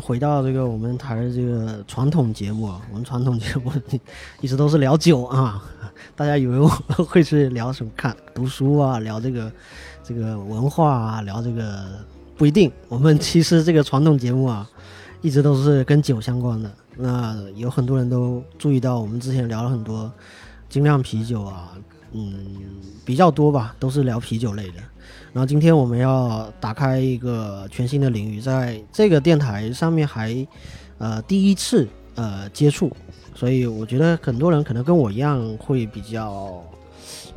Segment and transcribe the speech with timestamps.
[0.00, 3.70] 回到这个我们台的这个传统节目啊，我们传统节目
[4.40, 5.62] 一直都是聊酒啊，
[6.16, 6.68] 大家以为我
[7.04, 9.52] 会是聊什么看读书啊，聊这个
[10.02, 11.84] 这个文化啊，聊这个
[12.36, 12.70] 不一定。
[12.88, 14.68] 我们其实这个传统节目啊，
[15.20, 16.70] 一直都是跟酒相关的。
[16.96, 20.10] 那有很多人都注意到，我们之前聊了很多
[20.68, 21.72] 精酿啤酒啊，
[22.12, 22.34] 嗯，
[23.04, 24.74] 比较多吧，都是聊啤酒类的。
[25.32, 30.46] 然后今天我们要打开一个全新的领域，在这个电台上面还
[30.98, 31.86] 呃第一次
[32.16, 32.90] 呃接触，
[33.32, 36.60] 所以我觉得很多人可能跟我一样会比较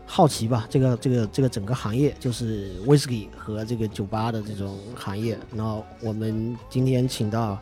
[0.07, 0.65] 好奇吧。
[0.71, 5.37] 这个这个这个整个行业就是 whisky 和这个酒吧的这种行业。
[5.55, 7.59] 然后我们今天请到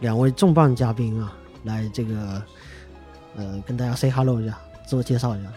[0.00, 2.42] 两位重磅嘉宾啊，来这个
[3.36, 5.50] 呃跟大家 say hello 一下，自我介绍一下。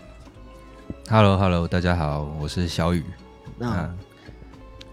[1.09, 3.05] Hello Hello，大家好，我是小雨。
[3.61, 3.93] 那、啊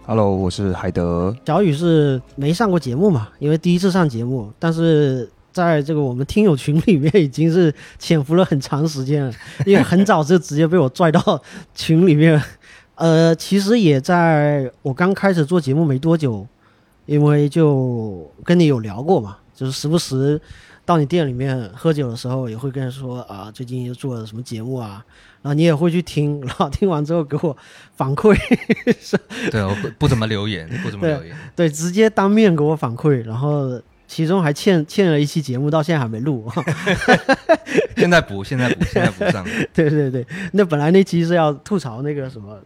[0.04, 1.34] ，Hello，我是海德。
[1.46, 9.32] 小雨是没上过节目嘛，因为第一次上节目，但是在这个我们听友群里面已经是潜伏了很长时间了，
[9.64, 11.42] 因为很早就直接被我拽到
[11.74, 12.38] 群里面。
[12.96, 16.46] 呃，其实也在我刚开始做节目没多久，
[17.06, 20.38] 因为就跟你有聊过嘛，就是时不时
[20.88, 25.04] 到你店里面喝酒的时候，也会跟人说啊，最近又做了什么节目啊，
[25.42, 27.54] 然后你也会去听，然后听完之后给我
[27.94, 28.34] 反馈，
[29.50, 31.36] 对，我不不怎么留言，不怎么留言。
[31.54, 36.50] 对，直接当面给我反馈，然后其中还欠欠了一期节目，到现在还没录。
[37.98, 39.44] 现在补，现在补，现在补上。
[39.74, 42.58] 对对对，那本来那期是要吐槽那个什么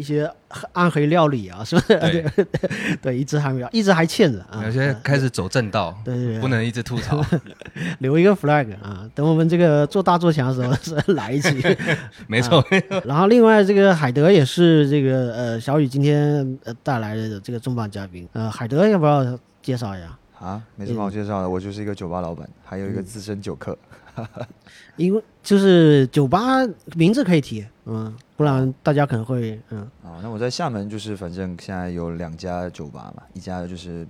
[0.00, 0.28] 一些
[0.72, 1.98] 暗黑料理啊，是不是？
[1.98, 2.24] 对
[3.02, 4.64] 对，一直还没有，一直还欠着啊。
[4.64, 7.22] 有些开始走正道，对对对，不能一直吐槽。
[8.00, 11.62] 留一个 flag 啊，等我们这个做大做强的时候是来一期。
[12.26, 12.64] 没错，
[13.04, 20.16] 然后另外这个海德也是这个呃小雨今天呃带来的这个重磅嘉宾，呃海德要不要介绍一下？
[20.38, 23.76] 啊，没什么好介绍的，我就是一个酒吧老板，还有一嗯个资深酒客。
[24.96, 26.58] 因为就是酒吧
[26.94, 34.06] 名字可以提，嗯，不然大家可能会嗯啊，那我在厦门就是，反正现在有两家酒吧嘛，一家就是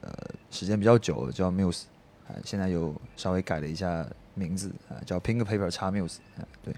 [0.00, 0.12] 呃
[0.50, 1.82] 时间比较久，叫 Muse，
[2.28, 6.74] 啊，现在有稍微改了一下名字啊，叫 Pink Paper 叉 Muse，啊，对。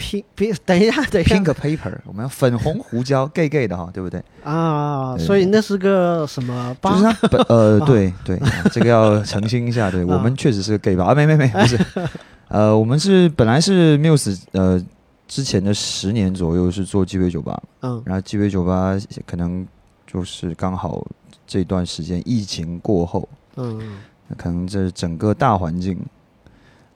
[0.00, 4.22] 拼拼，等一下等一下，Pink Paper，我们要粉红胡椒 gay gay 的哈，对不对？
[4.42, 6.92] 啊，所以那是个什么吧？
[6.92, 11.04] 就是它本呃，对对、啊这个要澄清一下，对我们确实是个 gay 吧？
[11.04, 11.78] 啊，没没没，不是，
[12.48, 14.82] 呃，我们是本来是 Muse，呃，
[15.28, 18.96] 之前的十年左右是做鸡尾酒吧，嗯然后鸡尾酒吧
[19.26, 19.66] 可能
[20.06, 21.06] 就是刚好
[21.46, 23.98] 这段时间疫情过后，嗯
[24.38, 25.98] 可能这整个大环境，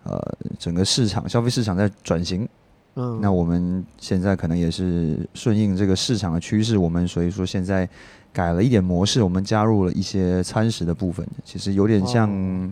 [0.05, 0.19] 呃，
[0.59, 2.49] 整个市场消费市场在转型，
[2.97, 7.89] 嗯，那我们现在可能也是顺应这个市场的趋势，我们所以说现在
[8.33, 12.71] 改了一点模式，我们加入了一些餐食的部分，其实有点像哦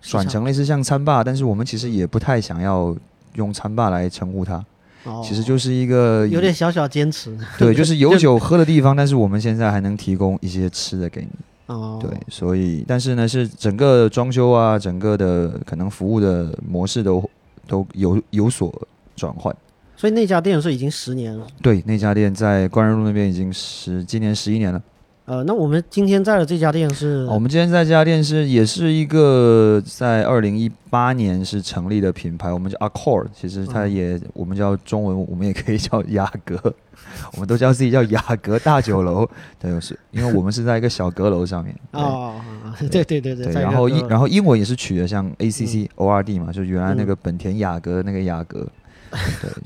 [0.00, 2.96] 转成类似像餐霸，但是我们其实也不太想要
[3.34, 4.64] 用餐霸来称呼它，
[5.04, 5.22] 哦。
[5.24, 7.38] 其实就是一个有点小小坚持。
[7.56, 11.28] 对， 就是有酒喝的地方，但是我们现在还能提供一些吃的给你。
[11.66, 17.30] 哦，对，所以但是呢，是整个装修啊，整个的可能服务的模式都
[17.68, 18.68] 都有有所
[19.16, 19.54] 转换。
[19.96, 21.46] 所以那家店是已经十年了。
[21.62, 24.82] 对，那家店在关人路那边已经十今年十一年了。
[25.24, 36.60] 呃，那我们今天在的这家店是哦我们今天在这家店是也是一个在二零一八年是成立的品牌，我们叫 Accord，其实它嗯也、我们叫中文，我们也可以叫雅阁，
[37.34, 39.24] 我们都叫自己叫雅阁大酒楼。
[39.60, 41.72] 对，是因为我们是在一个小阁楼上面。
[41.92, 42.34] 哦，
[42.64, 48.81] 哦对对对对，然后英然后英文也是取的像 A C C O R D 嘛，就原来那嗯个本田雅阁那个雅阁，对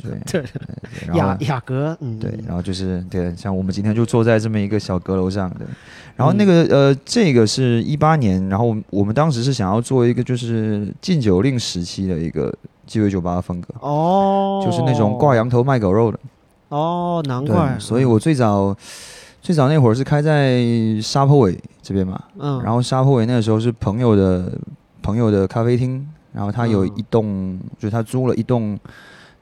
[0.03, 0.45] 对对
[1.15, 5.67] 雅后雅阁，嗯，对，然后就是对，像我们今天就坐在这么一个小阁楼上的，
[6.17, 12.53] 然后那嗯个呃，这个是一八年，然后我们当时是想要做一个就是禁酒令时期的一个
[12.87, 16.19] 鸡尾酒吧的风格，哦，就是那种挂羊头卖狗肉的，
[16.69, 18.77] 哦，难怪，，所以我最早
[19.41, 20.61] 最早那会儿是开在
[21.01, 24.53] 沙坡尾这边嘛，嗯，然后沙坡尾那个时候是朋友的
[25.03, 26.93] 朋友的咖啡厅，然后他有嗯。
[26.97, 28.77] 一栋，就是他租了一栋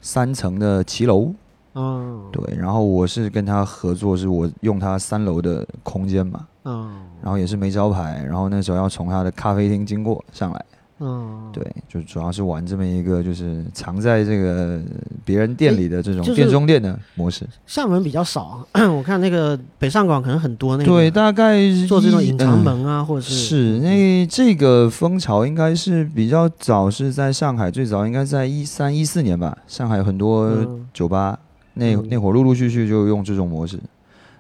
[0.05, 1.33] 三层的骑楼，
[1.73, 10.65] 嗯，对，然后我是跟他合作，是我用他三楼的空间嘛，嗯，然后也是没招牌，然后那时候要从他的咖啡厅经过上来，
[11.01, 14.81] 嗯，对，就主要是玩这么一个就是藏在这个
[15.25, 21.59] 别人店里的这种店中店的模式，厦门比较少， 我看那个北上广可能很多那个对，大概
[21.89, 22.61] 做这种隐藏。
[22.61, 29.59] 嗯门啊，或者是是，那这个风潮应该是比较早，是在上海，最早应该在一三一四年吧。
[29.67, 31.39] 上海有很多嗯酒吧，
[31.75, 33.79] 那嗯那会儿陆陆续续就用这种模式，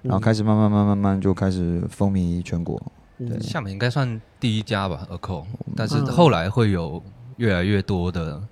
[0.03, 2.81] 然后开始始慢慢慢慢慢慢就开始风靡全国。
[3.19, 5.47] 嗯厦门应该算第一家吧，二扣，
[5.77, 7.03] 但是嗯后来会有
[7.37, 8.43] 越来越多的。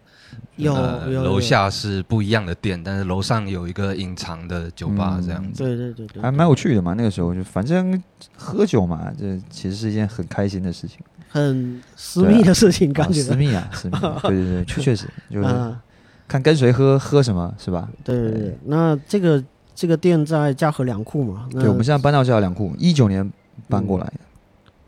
[0.56, 5.62] 有呃有有楼下是不一样的店，但是楼上有一个隐藏的酒吧嗯这样子。
[5.64, 6.92] 对对对对，还蛮有趣的嘛。
[6.94, 8.00] 那个时候就反正
[8.36, 10.98] 喝酒嘛，这其实是一件很开心的事情，
[11.28, 14.20] 很私密的事情，感觉啊私密啊，私密啊。
[14.24, 15.82] 对对对，确确实就是啊，
[16.28, 17.88] 看跟谁喝喝什么是吧？
[18.04, 18.58] 对对对。
[18.66, 19.42] 那这个
[19.74, 21.48] 这个店在嘉禾粮库嘛？
[21.50, 23.28] 对，我们现在搬到嘉禾粮库，一九年
[23.68, 24.12] 搬过来的。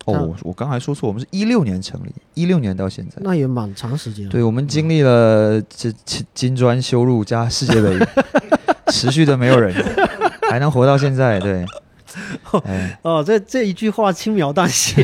[0.07, 3.17] 嗯哦，我我刚才说错，我们是一六年成立，一六年到现在。
[3.21, 4.31] 那也蛮长时间了。
[4.31, 7.99] 对，我们经历了这金金砖修路加世界杯，
[8.93, 9.75] 持续的没有人
[10.51, 11.41] 还能活到现在。
[11.41, 11.65] 对，
[12.65, 15.03] 哎，哦，这这一句话轻描淡写，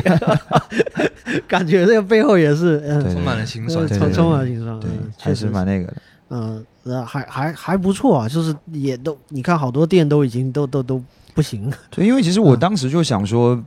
[1.47, 3.87] 感觉这个背后也是嗯，充满了辛酸。
[3.87, 5.95] 充充满了心酸，对嗯，还是确实蛮那个的。
[6.29, 11.01] 嗯，呃，还还还不错啊，就是也都你看好多店都已经都都都
[11.33, 13.65] 不行了，对，因为其实我当时就想说，嗯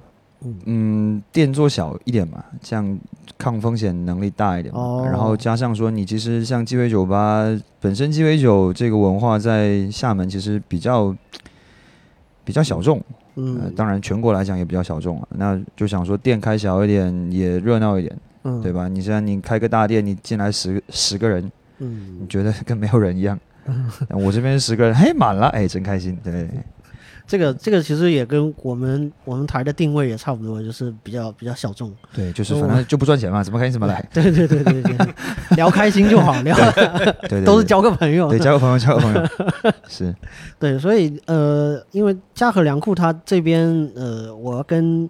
[0.66, 2.98] 嗯，店做小一点嘛，这样
[3.38, 4.80] 抗风险能力大一点嘛。
[4.80, 7.44] 哦然后加上说，你其实像鸡尾酒吧
[7.80, 11.14] 本身，鸡尾酒这个文化在厦门其实比较
[12.44, 13.04] 比较小众，呃
[13.36, 15.28] 嗯，，当然全国来讲也比较小众啊。
[15.30, 18.72] 那就想说店开小一点，也热闹一点，嗯，对？
[18.72, 18.86] 吧？
[18.88, 21.44] 你现在你开个大店，你进来十十个人，
[21.78, 23.38] 你嗯，觉得跟没有人一样。
[24.10, 26.18] 我这边十个人，嘿，满了，哎，真开心。
[26.22, 26.50] 对，
[27.26, 31.90] 这个这个其实也跟我们我们台的定位也差不多，就是比较比较小众。
[32.12, 34.06] 对，就是反正就不赚钱嘛，怎么开心怎么来。
[34.12, 34.96] 对对对对对，
[35.56, 38.28] 聊开心就好，聊对对，都是交个朋友。
[38.28, 39.26] 对，交个朋友，交个朋友，
[39.88, 40.14] 是，
[40.58, 45.08] 对，所以呃，因为嘉禾粮库它这边呃，我要跟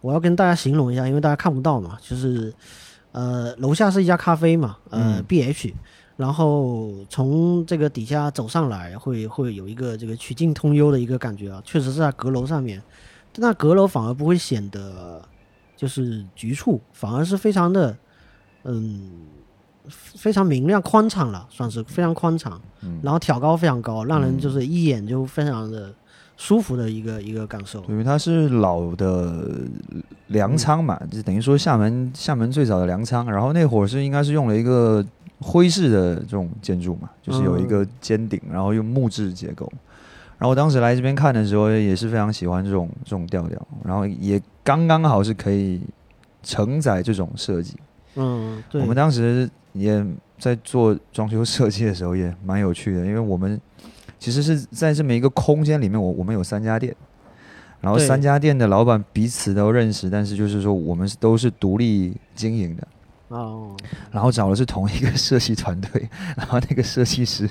[0.00, 2.52] 我要跟大家形容一下，因为大家看不到嘛，就是
[3.10, 5.74] 呃，楼下是一家咖啡嘛，呃、嗯 b h
[6.16, 12.82] 然后从这个底下走上来会会有一个这个曲径通幽的一个感觉啊，确实是在阁楼上面，
[13.32, 15.22] 但那阁楼反而不会显得
[15.76, 17.94] 就是局促，反而是非常的
[18.64, 19.10] 嗯
[19.88, 22.60] 非常明亮宽敞了，算是非常宽敞。
[22.80, 25.92] 嗯，然后挑高非常高，让人就是一眼就非常的
[26.36, 27.84] 舒服的一个一个感受。
[27.88, 29.48] 因为它是老的
[30.28, 35.04] 粮仓嘛，就等于说厦门厦门最早的粮仓，然后那会儿是应该是用了一个
[35.40, 39.70] 徽式的这种建筑嘛，就是有一个尖顶，然后用木质结构。
[40.38, 45.80] 然后我当时来这边看的时候，也是非常喜欢这种这种调调，然后也刚刚好是可以
[46.42, 47.74] 承载这种设计。
[48.16, 50.04] 嗯，对，我们当时也
[50.38, 53.58] 在做装修设计的时候也蛮有趣的，因为我们
[54.18, 56.94] 其实是在这么一个空间里面，我我们有三家店，
[57.80, 62.86] 然后三家店的老板彼此都认识，但是就是说我们是都是独立经营的，
[63.28, 63.76] 哦，
[64.12, 67.48] 然后找的是同一个设计团队， 然后那个设计师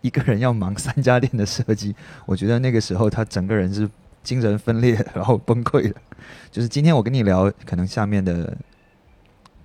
[0.00, 3.88] 一个人要忙三家店的设计，我觉得那个时候他整个人是
[4.22, 5.94] 精神分裂，然后崩溃的。
[6.50, 8.56] 就是今天我跟你聊，可能下面的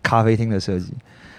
[0.04, 0.94] 咖啡厅的设计，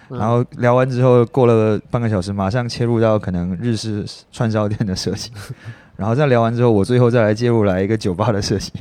[0.08, 5.30] 嗯然后聊完之后，过了半个小时，马上切入到可能日式串烧店的设计，
[5.96, 8.72] 然后再聊完之后，我最后再来介入来一个酒吧的设计。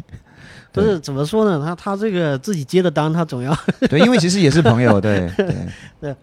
[0.71, 1.63] 不是怎么说呢？
[1.65, 3.55] 他他这个自己接的单，他总要，
[3.89, 5.55] 对，因为其实也是朋友，对 对
[5.99, 6.15] 对。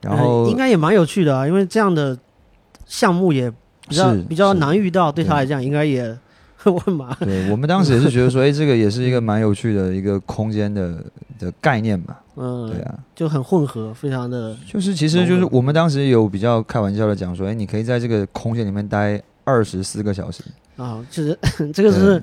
[0.00, 2.18] 然后呃应该也蛮有趣的啊，因为这样的
[2.86, 3.50] 项目也
[3.88, 6.16] 比较比较难遇到，对他来讲应该也
[7.20, 11.04] 对我们当时也是觉得说， 哎，这个也是一个蛮有趣的一个空间的
[11.38, 12.20] 的概念吧。
[12.36, 20.42] 嗯，对啊，就很混合，非常的就是其实就是我们当时有比较开玩笑的讲说，哎，你可以在这个空间里面待二十四个小时，
[20.76, 21.38] 啊，就是
[21.72, 22.22] 这个是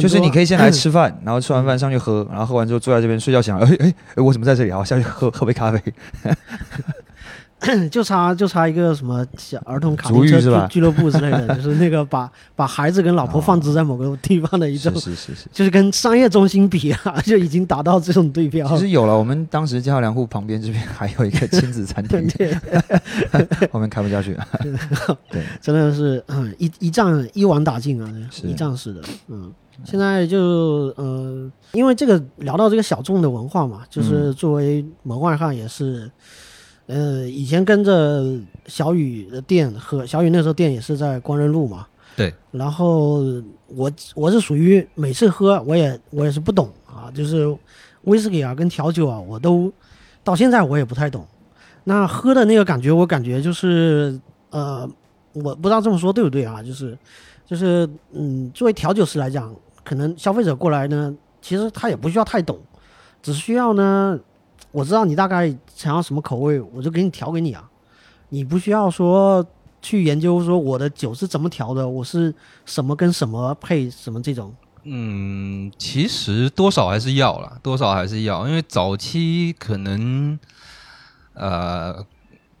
[0.00, 4.78] 就是你可以先来吃饭，然后吃完饭上去喝，然后喝完之后坐在这边睡觉，想，哎哎哎，我怎么在这里啊？
[4.78, 5.82] 我下去喝喝杯咖啡。
[7.90, 15.48] 就差就差一个什么小儿童卡足丁车俱俱乐部之类的，就是那个把把孩子跟老婆放置在某个地方的一种是，是是是。
[15.52, 18.66] 就是跟商业中心比啊，就已经达到这种对标。
[18.68, 22.56] 其实有了，我们当时嘉禾粮库旁边这边还有一个亲子餐厅，对，
[23.70, 24.46] 后面开不下去了。
[25.30, 29.00] 对，真的是嗯一一仗一网打尽啊，是一仗式的。
[29.28, 29.52] 嗯，
[29.84, 36.10] 现在就呃，因为这个聊到这个小众的文化嘛，嗯就是作为门外汉也是，
[36.90, 41.86] 呃，以前跟着小雨的店和小雨那时候店也是在光仁路嘛。
[42.16, 42.34] 对。
[42.50, 43.22] 然后
[43.68, 47.46] 我我是属于每次喝我也我也是不懂啊，就是
[48.02, 49.72] 威士忌啊跟调酒啊我都
[50.24, 51.24] 到现在我也不太懂。
[51.84, 54.18] 那喝的那个感觉，我感觉就是
[54.50, 54.88] 呃，
[55.32, 56.60] 我不知道这么说对不对啊？
[56.60, 56.98] 就是
[57.46, 59.54] 就是嗯，作为调酒师来讲，
[59.84, 62.58] 可能消费者过来呢，其实他也不需要太懂，
[63.22, 64.18] 只需要呢，
[64.72, 67.66] 我知道你大概想要什么口味，我就给你调给你啊。
[68.28, 69.42] 你不需要说
[69.80, 72.34] 去研究说我的酒是怎么调的，我是
[72.66, 80.38] 什么跟什么配什么这种，嗯，其实多少还是要啦，多少还是要，因为早期可能
[81.32, 82.04] 呃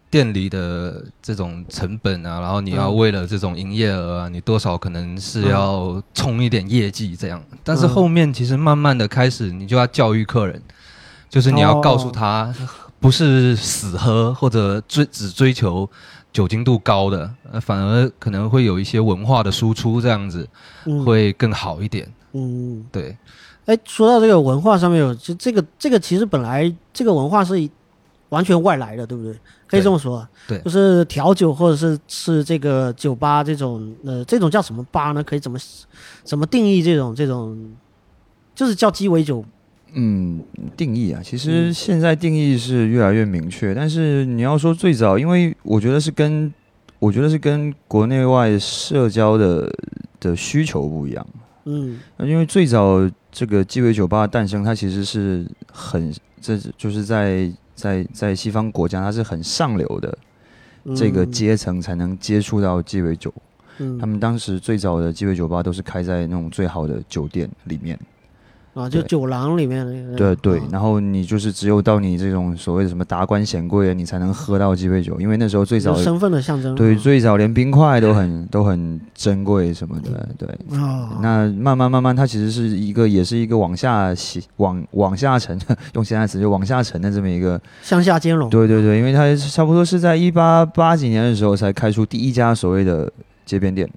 [0.08, 7.44] 店里的这种成本啊，然后你要嗯为了这种营业额啊，你多少可能是要冲一点业绩这样。
[7.62, 10.62] 但是嗯后面其实慢慢的开始，你就要教育客人，
[11.28, 12.52] 就是你要告诉他，
[13.00, 15.88] 不是死喝或者追只追求
[16.32, 20.46] 酒精度高的，呃，反而可能会有一些文化的输出这样子。
[20.84, 22.06] 嗯，会更好一点。
[22.32, 23.16] 嗯，对，
[23.64, 27.68] 哎，说到这个文化上面有，就这个这个其实本来这个文化是
[28.28, 29.34] 完全外来的，对不对？
[29.66, 35.22] 可以这么说，对就是调酒或者是是这个酒吧这种，呃，这种叫什么吧呢？
[35.22, 35.58] 可以怎么
[36.22, 37.72] 怎么定义这种这种，
[38.54, 39.44] 就是叫鸡尾酒，
[39.94, 40.42] 嗯，
[40.76, 46.52] 定义啊，其实嗯现在定义是越来越明确，但是你要说最早，因为我觉得是跟
[46.98, 49.72] 我觉得是跟国内外社交的
[50.20, 51.26] 的需求不一样。
[51.64, 52.98] 嗯因为最早
[53.30, 60.18] 这个鸡尾酒吧的诞生，它其实是很这就是在在在西方国家，它是很上流的
[60.84, 63.32] 嗯这个阶层才能接触到鸡尾酒。
[63.78, 67.98] 嗯他们当时最早的鸡尾酒吧都是开在那种最好的酒店里面。
[68.72, 76.98] 啊，就酒廊里面那个，对对啊，然后你就是只有到你这种所谓的什么达官显贵，你才能喝到鸡尾酒，因为那时候最早就身份的象征，对啊。
[77.02, 80.48] 最早连冰块都很都很珍贵什么的，对。
[80.78, 85.58] 啊，那慢慢慢慢，它其实是一个，也是一个往下洗往往下沉，
[85.94, 87.60] 用现在词就往下沉的这么一个。
[87.82, 93.12] 向下兼容，对对对，因为它差不多是在一八八几年的时候才开出第一家所谓的
[93.44, 93.90] 街边店，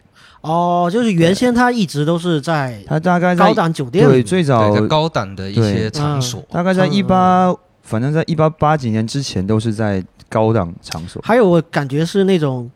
[0.43, 6.93] 哦，就是原先他一直都是在他大概在高档酒店对，最早高档的一些场所，大概在嗯。
[6.93, 11.21] 一八，反正在一八八几年之前都是在高档场所。
[11.25, 12.69] 还有我感觉是那种，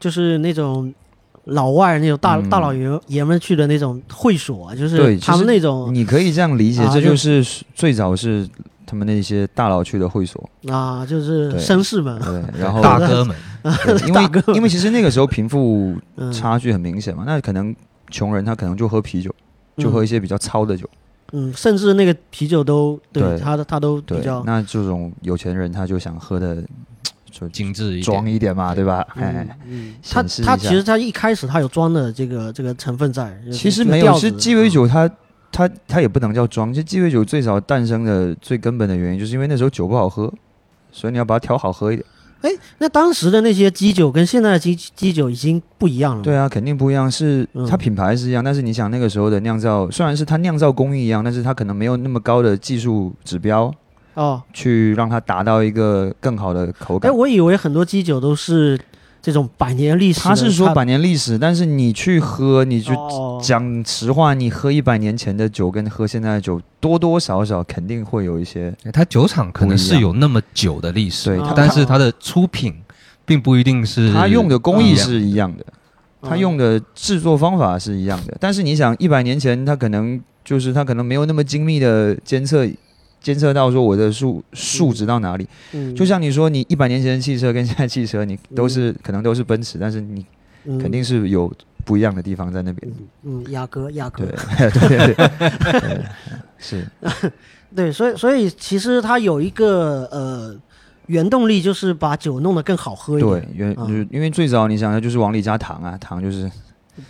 [0.00, 0.92] 就是那种
[1.44, 2.50] 老外那种大、嗯。
[2.50, 8.48] 大老爷爷们去的那种会所啊，就是对他们那种你可以这样理解，啊这就是最早是
[8.86, 17.74] 他们那些大佬去的会所，啊，就是绅士们，对， 然后大哥们，对 因大哥为因为其实那个时候贫富嗯，差距很明显嘛，那可能
[18.10, 19.34] 穷人他可能就喝啤酒，
[19.76, 20.88] 就喝一些比较糙的酒，
[21.32, 23.38] 嗯，甚至那个啤酒都对对。
[23.40, 26.62] 他他都比较，那这种有钱人他就想喝的
[27.30, 28.34] 就精致一装点。
[28.36, 28.84] 一点嘛，对。
[28.84, 29.04] 吧？
[29.16, 35.10] 嗯哎，嗯，他他其实他一开始他有装的这个这个成分在，其实没有，是鸡尾酒它。
[35.56, 40.30] 它它也不能叫装，其实鸡尾酒最早诞生的最根本的原因，就是因为那时候酒不好喝，
[40.92, 42.06] 所以你要把它调好喝一点。
[42.76, 53.72] 那当时的那些鸡酒跟现在的鸡鸡酒已经不一样了，对啊，肯定不一样，是嗯它品牌是一样，但是你想那个时候的酿造，虽然是它酿造工艺一样，但是它可能没有那么高的技术指标
[54.12, 57.16] 哦，去让它达到一个更好的口哎，感。
[57.16, 58.78] 我以为很多鸡酒都是
[59.26, 63.40] 这种百年历史的，它是说百年历史，但是你去喝，你就哦。
[63.42, 68.72] 讲实话，你喝一百年前的酒跟喝现在的酒，多多少少肯定会有一些。
[68.92, 72.72] 它酒厂可能是有那么久的历史，对它但是它的出品
[73.24, 75.64] 并不一定是它用的工艺是一样的，
[76.22, 76.30] 嗯。
[76.30, 82.64] 它用的制作方法是一样的，但是你想，一百年前它可能就是它可能没有那么精密的监测，
[83.26, 85.48] 监测到说我的数数值到哪里。
[85.72, 90.24] 嗯就像你说，你一百年前的汽车跟现在汽车，你都是、可能都是奔驰，但是你
[90.64, 90.78] 嗯。
[90.78, 91.52] 肯定是有
[91.84, 92.92] 不一样的地方在那边。
[93.24, 94.24] 嗯，雅阁雅阁。
[94.24, 96.04] 对 对对对对，
[96.56, 96.86] 是。
[97.74, 100.54] 对，所以所以其实它有一个呃
[101.06, 106.48] 原动力，就是把酒弄得更好喝一点，对，原嗯因为最早你想的就是往里加糖啊，糖就是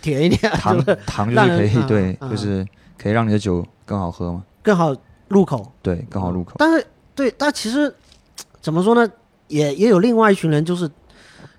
[0.01, 2.65] 甜一点，糖糖就是可以嗯对，嗯就是
[2.97, 4.95] 可以让你的酒更好喝嘛，更好
[5.29, 5.71] 入口。
[5.81, 6.53] 对，刚好入口。
[6.57, 7.93] 但是对，但其实
[8.61, 9.09] 怎么说呢，
[9.47, 10.89] 也也有另外一群人，就是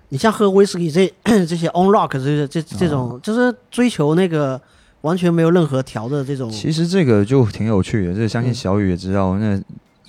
[0.09, 1.13] 你像喝威士忌这
[1.45, 4.59] 这些 on rock 这些这这种，就是追求那个
[5.01, 6.49] 完全没有任何调的这种。
[6.49, 9.59] 其实这个就挺有趣的，这相信嗯小雨也知道，那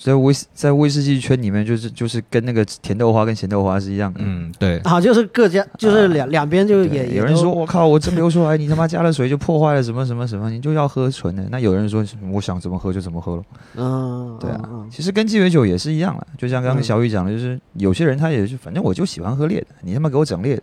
[0.02, 4.20] 在威士在威士忌圈里面，就是就是跟那个甜豆花跟咸豆花是一样的。
[4.22, 11.46] 嗯，对，啊，就是各家就是两、两边就对也也有人说我靠，我蒸馏出来，你他妈加了水就破坏了什么什么什么，你就要喝纯的。
[11.50, 12.02] 那有人说
[12.32, 13.42] 我想怎么喝就怎么喝了。
[13.76, 20.62] 嗯，对啊其实跟鸡尾酒也是一样了，就像刚刚嗯小雨讲的，就是有些人他也是，反正我就喜欢喝烈的，你他妈给我整烈的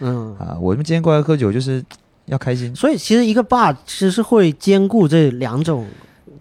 [0.00, 0.56] 嗯，啊！
[0.58, 1.84] 我们今天过来喝酒就是
[2.24, 2.74] 要开心。
[2.74, 5.86] 所以其实一个 bar 其实是会兼顾这两种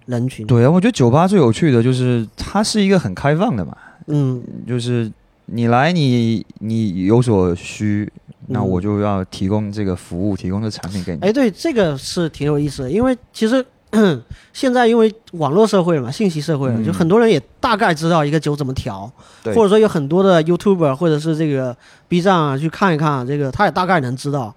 [0.10, 5.10] 人群。，对啊，我觉得酒吧最有趣的就是它是一个很开放的嘛，嗯就是
[5.46, 8.12] 你来你你有所需，
[8.48, 11.20] 那嗯我就要提供这个服务，提供这产品给你。
[11.22, 13.66] 哎，对，这个是挺有意思的，因为其实
[14.54, 19.12] 现在因为网络社会了嘛，信息社会了，嗯就很多人也大概知道一个酒怎么调，
[19.44, 21.76] 对或者说有很多的 YouTuber 或者是这个
[22.08, 24.56] B 站啊去看一看，这个他也大概能知道。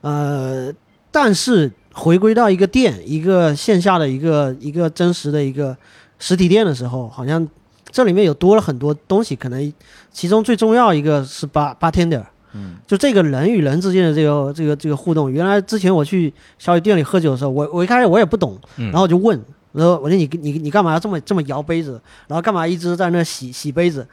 [0.00, 0.72] 呃，
[1.10, 5.76] 但是回归到一个店，一个线下的一个一个真实的一个
[6.20, 7.46] 实体店的时候，好像
[7.90, 9.72] 这里面有多了很多东西，可能
[10.12, 12.22] 其中最重要一个是 bar bartender，
[12.54, 15.30] 嗯，就这个人与人之间的这个这个这个互动。
[15.30, 19.38] 原来之前我去小雨店里喝酒的时候，我我一开始我也不懂，嗯然后我就问。
[19.72, 22.00] 我说我说你你你干嘛要这么这么摇杯子？
[22.26, 24.04] 然后干嘛一直在那洗洗杯子？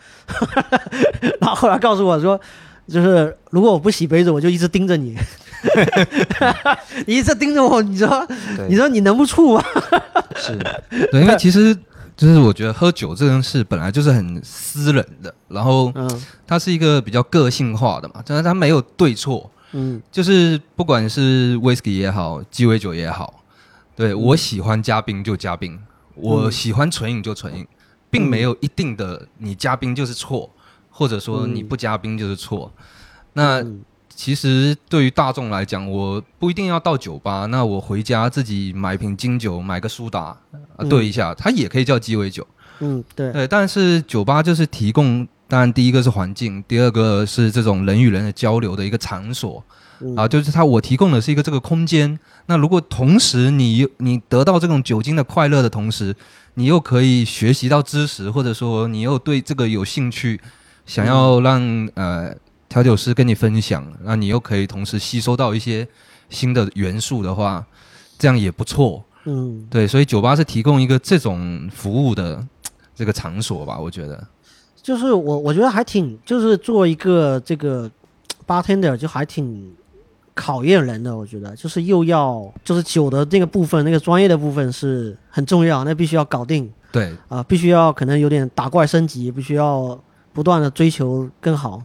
[1.40, 2.40] 然后后来告诉我说，
[2.90, 5.16] 就是如果我不洗杯子，我就一直盯着你，
[7.08, 9.64] 你一直盯着我，你说对，你说你能不怵吗？
[10.36, 10.58] 是，
[11.12, 11.76] 对，因为其实
[12.16, 16.22] 就是我觉得喝酒这件事本来就是很私人的，然后嗯。
[16.48, 20.02] 它是一个比较个性化的嘛，但是它没有对错，嗯。
[20.12, 23.44] 就是不管是 whisky 也好，鸡尾酒也好，
[23.96, 25.80] 对我喜欢加冰就加冰，
[26.14, 27.68] 我喜欢纯饮就纯饮，
[28.12, 30.50] 并没有一定的你加冰就是错，
[30.92, 32.72] 或者说你不加冰就是错。
[33.34, 33.82] 那嗯
[34.16, 40.36] 其实对于大众来讲，我不一定要到酒吧，那我回家自己买一瓶金酒，买个苏打
[40.90, 42.48] 兑一下，它也可以叫鸡尾酒。
[42.80, 49.64] 嗯，对，对，但是酒吧就是提供，当然第一个是环境，第二个是这种人与人的交流的一个场所
[50.02, 52.18] 嗯啊，就是它我提供的是一个这个空间。
[52.48, 56.16] 那如果同时你你得到这种酒精的快乐的同时，
[56.56, 60.40] 你又可以学习到知识，或者说你又对这个有兴趣，
[60.86, 62.36] 想要让呃
[62.76, 65.88] 调酒师跟你分享，那你又可以同时吸收到一些
[66.30, 67.66] 新的元素的话，
[68.20, 69.02] 这样也不错。
[69.24, 72.46] 嗯，对，所以酒吧是提供一个这种服务的
[72.94, 74.22] 这个场所吧，我觉得。
[74.84, 77.90] 就是我我觉得还挺，就是做一个这个
[78.46, 79.74] bartender 就还挺
[80.34, 89.98] 考验人的，我觉得就是又要就是酒的那个部分，那个专业的部分是很重要，那必须要搞定对，啊、必须要可能有点打怪升级，必须要
[90.34, 91.82] 不断的追求更好。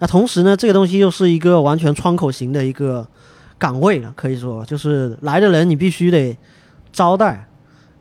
[0.00, 3.06] 那同时呢，这个东西又是一个完全窗口型的一个
[3.58, 6.36] 岗位了，可以说就是来的人你必须得
[6.92, 7.47] 招待，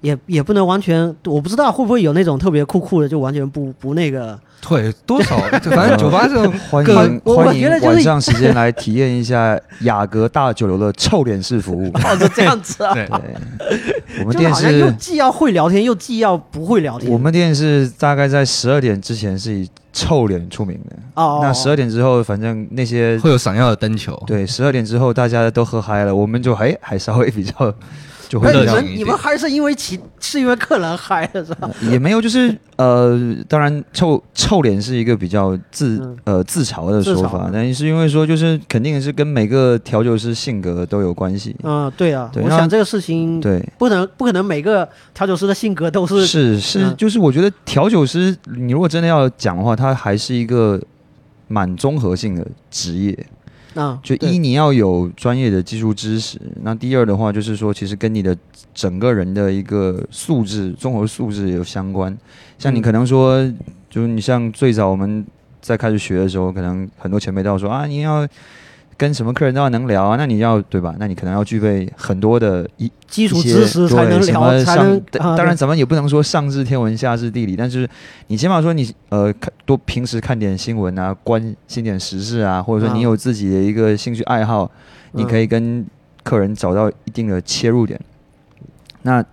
[0.01, 4.39] 也也不能完全，我不知道会不会有那种特别酷酷的，就完全不不那个。
[4.67, 11.91] 对，多少，反正酒吧这种欢迎我我欢迎觉得就是晚上时间来体验一下雅阁大酒楼的臭脸式服务。
[12.03, 12.91] 哦，是这样子啊。
[12.91, 17.11] 对对， 我们就店好像又，既要会聊天，又既要不会聊天。
[17.11, 20.95] 我们店是大概在十二点之前是以臭脸出名的。
[21.13, 24.19] 哦，那十二点之后，反正那些会有闪耀的灯球。
[24.25, 27.71] 对十二点之后大家都喝嗨了，我们就还还稍微比较
[28.27, 31.69] 就会那你们你们嗨是因为其是因为客人嗨了是吧？
[31.89, 41.55] 也没有，就是呃，当然臭臭脸是一个比较自、嗯呃自嘲的说法，但是因为说就是肯定是跟每个调酒师性格都有关系。
[41.63, 50.81] 嗯，对啊，对我想这个事情对，不能不可能每个调酒师的性格都是是是，嗯就是我觉得调酒师，你如果真的要讲的话，他还是一个
[51.47, 53.17] 蛮综合性的职业。
[53.77, 58.35] 啊，就一你要有专业的技术知识，那第二的话就是说，其实跟你的
[58.73, 62.17] 整个人的一个素质、综合素质有相关。
[62.57, 63.47] 像你嗯可能说，
[63.87, 65.23] 就是你像最早我们
[65.61, 68.27] 在开始学的时候，可能很多前辈都要说啊，你要
[68.97, 70.95] 跟什么客人都要能聊啊，那你要对吧？
[70.97, 77.89] 那你可能要具备很多的一基础知识才能聊，么上才能啊当当然，咱们也不能说上知天文下知地理，但是
[78.27, 84.69] 你起码说你呃看多平时看点新闻啊，关心点时事啊，或者说你啊有自己的一个兴趣爱好，
[85.13, 85.85] 你可以以跟
[86.23, 87.99] 客人找到一定的切入点。
[89.03, 89.23] 那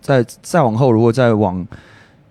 [0.00, 1.64] 再再往后，如果再往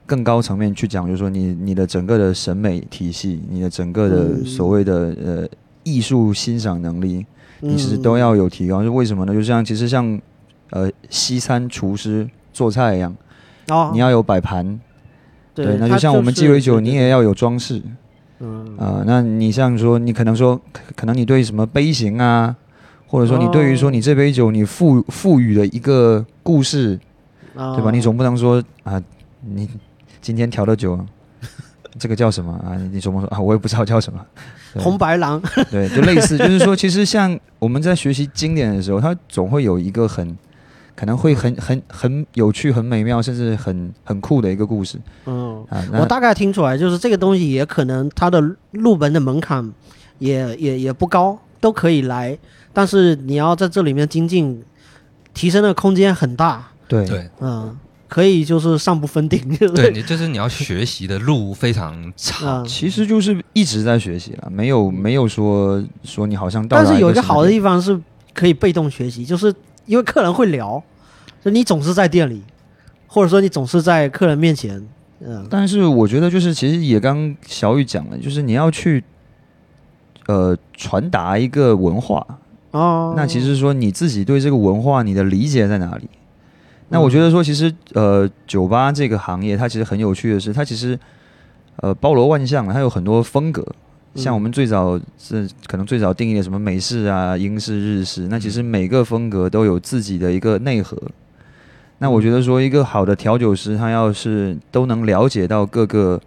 [0.06, 5.48] 更高层面去讲，就是说你你的整个的审美体系，你的整个的嗯所谓的呃
[5.84, 7.26] 艺术欣赏能力，
[7.62, 8.84] 你其实嗯都要有提高。
[8.84, 9.34] 是为什么呢？
[9.34, 10.20] 就像其实像
[10.76, 13.16] 呃西餐厨师做菜一样，
[13.70, 14.78] 哦，你要有摆盘，
[15.54, 17.82] 对，那就像我们鸡尾酒，你也要有装饰
[18.42, 22.54] 嗯啊、那你像说，你可能说，可可能你对什么杯型啊，
[23.08, 27.00] 或者说你对于说哦你这杯酒你赋赋予的一个故事，
[27.54, 27.86] 对吧？
[27.86, 29.02] 哦你总不能说啊，
[29.40, 29.70] 你
[30.20, 31.00] 今天调的酒。
[31.98, 32.76] 这个叫什么啊？
[32.92, 34.20] 你总不能说啊，我也不知道叫什么。
[34.74, 40.38] 对红白狼，对，就类似，就是说，其实像我们在学习经典的时候，它总会有一个很，
[40.96, 44.98] 可能会很很很有趣、很美妙，甚至很很酷的一个故事。
[45.26, 45.84] 嗯，啊。
[45.94, 49.72] 我大概听出来，就是这个东西也可能它的入门的门槛
[50.20, 52.38] 也也也不高，都可以来，
[52.72, 54.64] 但是你要在这里面精进，
[55.34, 57.06] 提升的空间很大，对。
[57.06, 57.30] 对。
[57.42, 57.78] 嗯，
[58.08, 59.42] 可以就是上不封顶，
[59.76, 62.64] 对，你就是你要学习的路非常长。
[62.64, 68.00] 嗯，其实就是一直在学习了，没有没有说说你好像到但是有一个好的地方是
[68.34, 69.54] 可以被动学习，就是
[69.86, 70.82] 因为客人会聊，
[71.44, 72.44] 就你总是在店里，
[73.08, 74.86] 或者说你总是在客人面前，
[75.20, 79.04] 嗯，但是我觉得就是其实也刚小雨讲了，就是你要去
[80.28, 82.26] 呃传达一个文化，
[82.72, 86.10] 哦，那其实说你自己对这个文化你的理解在哪里？
[86.90, 91.00] 那嗯我觉得说，其实呃，酒吧这个行业它其实很有趣的是，它其实
[91.78, 93.66] 呃包罗万象，它有很多风格。
[94.16, 100.98] 像我们最早是可能最早定义的什么美式啊、英式、日式，那其实每个风格都有自己的一个内核。
[101.98, 106.20] 那我觉得说，一个好的调酒师，他要是都能了解到各个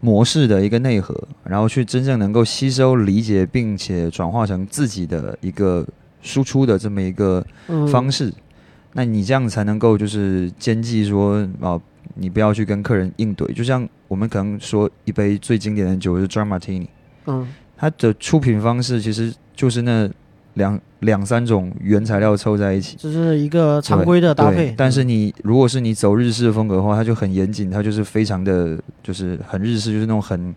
[0.00, 5.84] 模式的一个内核，然后去真正能够吸收、理解，并且转化成自己的一个
[6.22, 8.32] 输出的这么一个嗯方式，
[8.92, 11.80] 那你这样才能够就是兼济说啊，
[12.14, 13.52] 你不要去跟客人硬怼。
[13.52, 16.86] 就像我们可能说一杯最经典的酒是 Dry Martini，
[17.26, 17.46] 嗯。
[17.76, 20.08] 它的出品方式其实就是那
[20.54, 22.96] 两两三种原材料凑在一起。
[22.98, 30.54] 这是一个常规的搭配，，但是你如果是你走日式风格的话，它就很严谨，它就是非常的，就是很日式，就是那种很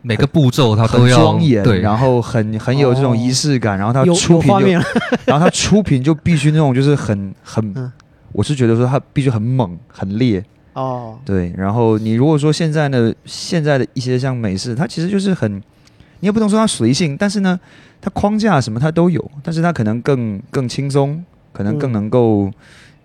[0.00, 4.66] 每个步骤它都很要庄严，对，然后很很有这种仪式感，然后它出品就
[5.26, 7.92] 然后它出品就必须那种就是很很，嗯。
[8.30, 11.52] 我是觉得说它必须很猛很烈，哦，对。
[11.56, 15.60] 然后你如果说现在的现在的一些像美式，它其实就是很，
[16.20, 17.58] 你也不能说它随性，但是呢，
[18.00, 22.50] 它框架什么它都有，但是它可能更更轻松，可能更嗯能够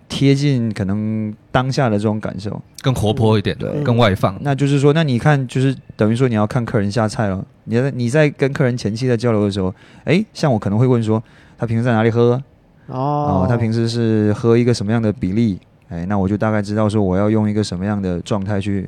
[0.08, 2.60] 贴近可能当下的这种感受。
[2.82, 4.36] 更活泼一点，对更外放。
[4.42, 7.44] 那就是说，那你看，就是等于说你要看客人下菜了。
[7.64, 9.74] 你在你在跟客人前期在交流的时候，
[10.04, 11.22] 诶，像我可能会问说，
[11.56, 12.42] 他平时在哪里喝？
[12.88, 15.58] 哦哦，他平时是喝一个什么样的比例？
[15.88, 18.86] 哎，那我就大概知道说我要用一个什么样的状态去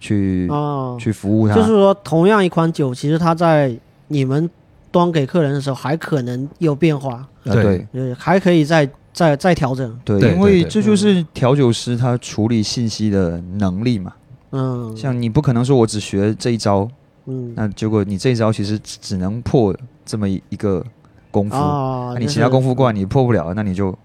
[0.00, 1.54] 去、哦，去服务他。
[1.54, 3.72] 就是说，同样一款酒，其实它在
[4.08, 4.50] 你们
[4.90, 7.86] 端给客人的时候，还可能有变化，对
[8.18, 10.00] 还可以再再再调整。
[10.04, 14.12] 对，因为这就是调酒师他处理信息的能力嘛。
[14.52, 16.88] 嗯，像你不可能说我只学这一招，
[17.26, 19.72] 嗯那结果你这一招其实只只能破
[20.04, 20.84] 这么一一个
[21.30, 21.54] 功夫。
[21.54, 23.96] 啊，那你其他功夫过来你破不了，那你就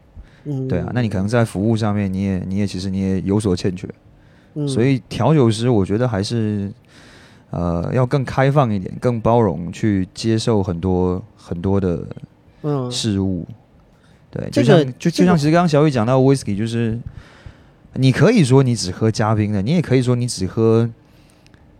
[0.44, 3.90] 嗯，对啊，那你可能在服务上面你也你也其实你也有所欠缺。
[4.56, 6.72] 嗯，所以调酒师，我觉得还是
[7.52, 12.06] 呃要更开放一点，更包容，去接受很多很多的
[12.64, 13.46] 嗯，事物。
[14.32, 17.00] 对，就像这个就就像其实刚刚小雨讲到 whisky，就是
[17.94, 20.90] 你可以说你只喝加冰的，你也可以说你只喝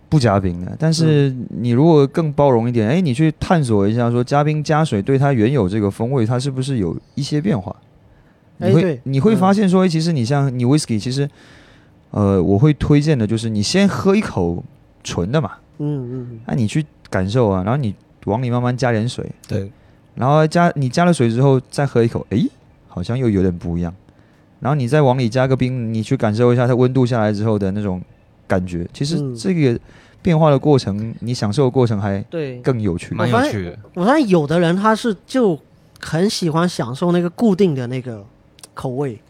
[0.08, 1.46] 不加冰的，但是嗯。
[1.58, 7.74] 你如果更包容一点，哎，你去探索一下，说加冰加水对它原有这个风味，它是不是有一些变化？
[8.58, 9.36] 你会你会嗯。
[9.36, 11.28] 发现说，哎，其实你像你 whisky，其实
[12.10, 14.62] 呃，我会推荐的就是你先喝一口
[15.04, 19.70] 纯的嘛，嗯嗯那你去感受啊，然后你往里慢慢加点水，对，
[20.14, 22.48] 然后加你加了水之后再喝一口，诶，
[22.88, 23.94] 好像又有点不一样。
[24.58, 28.00] 然后你再往里加个冰，你去感受一下它温度下来之后的那种
[28.46, 28.88] 感觉。
[28.92, 29.78] 其实嗯这个
[30.22, 32.58] 变化的过程，你享受的过程还对。
[32.60, 33.14] 更有趣。
[33.14, 33.78] 蛮有趣的。
[33.94, 35.56] 我发现有的人他是就
[36.00, 38.24] 很喜欢享受那个固定的那个
[38.72, 39.20] 口味，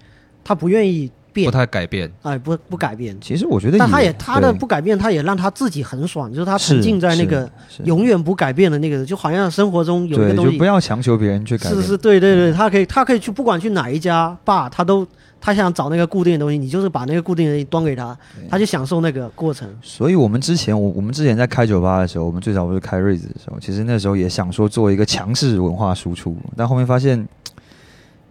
[0.44, 3.14] 他不愿意变不，太改变，哎，不不改变。
[3.20, 7.48] 其实我觉得，但他也他的不改变，他也让他自己很爽，就是他沉浸在那个
[7.84, 11.82] 永远不改变的那个，就好像生活中有一个，东西就不，要强求别人去改变。
[11.82, 15.06] 是是，对对对，他可以他可以去不管去哪一家吧，他都
[15.38, 18.16] 他想找那个固定的东西，你就是把那个固定的东西端给他，
[18.48, 19.68] 他就享受那个过程。
[19.82, 27.26] 所以我们之前，我我们之前在开酒吧的时候，我们最早不是开瑞子的时候，其实那时候也想说做一个强势文化输出，但后面发现，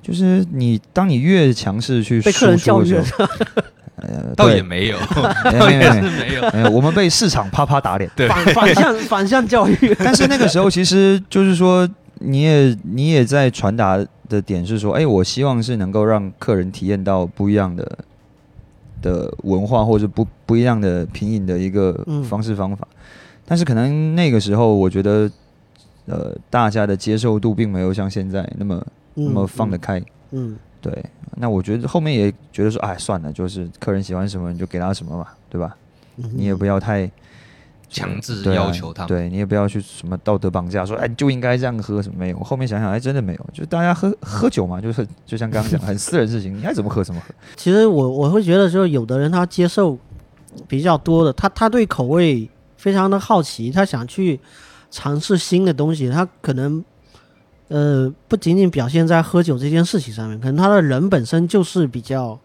[0.05, 3.25] 就是你当你越强势去被客人输出教育的时候，
[3.95, 4.97] 呃， 倒也没有，
[5.45, 6.51] 没 倒也是没有。
[6.53, 8.07] 没有，我们被市场啪啪打脸。
[8.15, 11.89] 对反反向反向教育， 但是那个时候，其实就是说，
[12.19, 13.97] 你也你也在传达
[14.29, 17.97] 的点是说，哎，我希望是能够让客人体验到不一样的
[19.01, 22.87] 的文化，或者不不一样的品饮的一个嗯方式方法。
[23.43, 25.27] 但是可能那个时候，我觉得，
[26.05, 29.99] 呃，大家的接受度并没有像现在那么那么放得开。
[30.31, 31.03] 嗯，对，
[31.35, 35.75] 那我觉得后面也觉得说，哎，算了，就是客人喜欢什么你就给他什么嘛，对吧？
[36.17, 37.11] 嗯你也不要太
[37.89, 42.39] 强制要求他们对你也不要去什么道德绑架，说哎就应该这样喝什么没有。
[42.39, 47.33] 后面想想，哎，真的没有，就是大家喝喝酒嘛，就是就像刚刚讲，很私人事情，你爱怎么喝怎么喝。
[47.55, 49.97] 其实我我会觉得说，有的人他接受
[50.67, 54.39] 比较多的，他他对口味非常的好奇，他想去
[54.89, 56.83] 尝试新的东西，他可能
[57.67, 62.39] 呃不仅仅表现在喝酒这件事情上面，可能他的人本身就是比较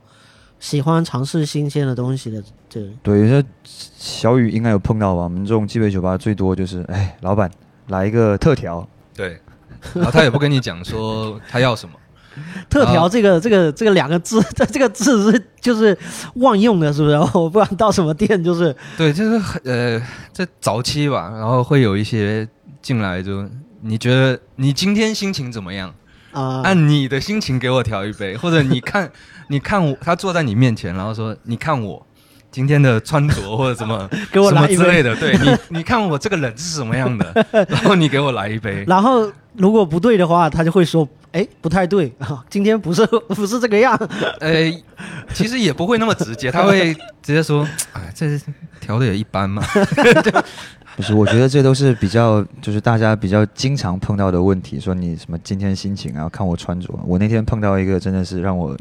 [0.58, 2.42] 喜欢尝试新鲜的东西的。
[2.68, 5.22] 这对，有些小雨应该有碰到吧？
[5.22, 7.50] 我们这种鸡尾酒吧最多就是，哎，老板
[7.88, 9.40] 来一个特调，对，
[9.92, 11.94] 然后他也不跟你讲说 他要什么，
[12.70, 15.98] 特调啊这个这个这个两个字，这 这个字是就是
[16.34, 17.16] 万用的，是不是？
[17.36, 20.00] 我不管到什么店，就是对，就是很呃，
[20.32, 22.48] 在早期吧，然后会有一些
[22.80, 23.44] 进来就
[23.82, 25.94] 你觉得你今天心情怎么样？
[26.32, 29.10] 啊，按你的心情给我调一杯，或者你看，
[29.48, 32.06] 你看我，他坐在你面前，然后说，你看我
[32.52, 43.96] 今天的穿着或者什么 给我什么来一杯之类的，对你，你看我这个人是什么样的， 然后你给我来一杯，然后如果不对的话，他就会说，哎，不太对啊，今天不是不是这个样。
[44.38, 44.72] 呃，
[45.34, 48.38] 其实也不会那么直接，他会直接说，哎，这
[48.80, 49.62] 调的也一般嘛，
[50.96, 54.78] 不是，我觉得这都是比较， 就是大家比较经常碰到的问题。
[54.78, 56.88] 说你什么今天心情啊，看我穿着。
[57.04, 58.76] 我那天碰到一个真的是让我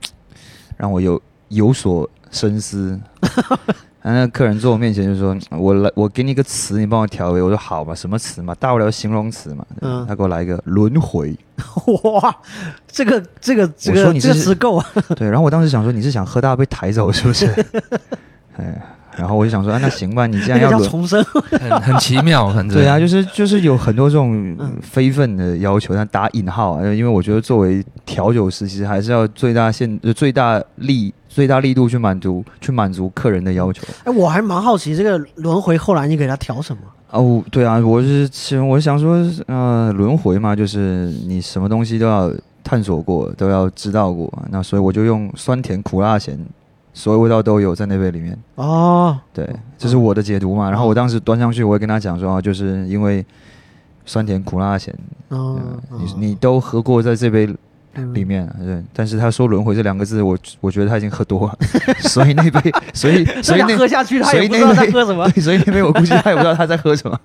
[0.78, 3.00] 让我有有所深思。
[3.22, 3.60] 啊
[4.13, 8.56] 那客人坐我面前就说：“我来，我给你一个词，你帮我调味。”我说：“好吧，什么词嘛？
[8.56, 11.38] 大不了形容词嘛。”嗯他给我来一个轮回。
[12.04, 12.34] 哇，
[12.88, 14.86] 这个这个这个这我说你是个词够啊！
[15.17, 17.45] 对，然后我当时想说：“你是想喝大被抬走是不是？”
[18.56, 18.82] 哎，
[19.17, 21.24] 然后我就想说：“啊， 那行吧，你既那个然要轮，重生。
[21.52, 33.84] 很很奇妙， 很对啊，就是就是有很多这种嗯非分的要求，但打引号啊，因为我觉得作为调酒师，其实还是要最大限、呃最大力、最大力度去满足去满足客人的要求。
[34.04, 36.82] 哎，我还蛮好奇，这个轮回后来你给他调什么？
[37.12, 39.17] 哦，对啊，我是其实我想说，
[39.48, 42.32] 呃，轮回嘛，就是你什么东西都要
[42.63, 46.38] 探索过，都要知道过，那所以我就用酸甜苦辣咸，
[47.00, 48.38] 所有味道都有在那杯里面。
[48.56, 50.70] 哦，对，这是我的解读嘛。
[50.70, 53.26] 然后我当时端上去，我也跟他讲说，啊就是因为
[54.06, 54.94] 酸甜苦辣咸，
[55.30, 55.58] 哦，
[55.98, 57.48] 你你都喝过在这杯
[57.94, 58.84] 嗯里面啊，对。
[58.92, 61.58] 但是他说轮回这两个字，我我觉得他已经喝多了，
[62.04, 65.26] 所以那杯，所以 所以那喝下去，他也不知道在喝什么。
[65.32, 67.18] 对，所以那杯我估计他也不知道他在喝什么。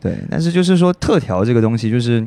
[0.00, 2.26] 对，但是就是说特调这个东西，就是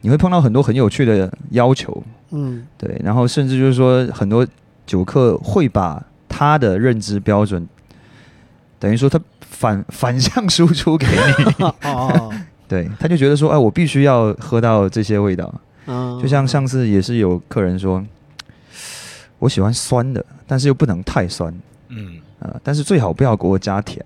[0.00, 4.44] 你会碰到很多很有趣的要求，嗯对，然后甚至就是说很多
[4.86, 7.68] 酒客会把他的认知标准，
[8.78, 12.32] 等于说他反反向输出给你，哦 哦，
[12.66, 15.52] 对，他就觉得说，哎，我必须要喝到这些味道。
[15.86, 18.04] 哦就像上次也是有客人说，
[19.38, 21.52] 我喜欢酸的，但是又不能太酸。
[21.88, 22.20] 嗯，
[22.62, 24.04] 但是最好不要给我加甜。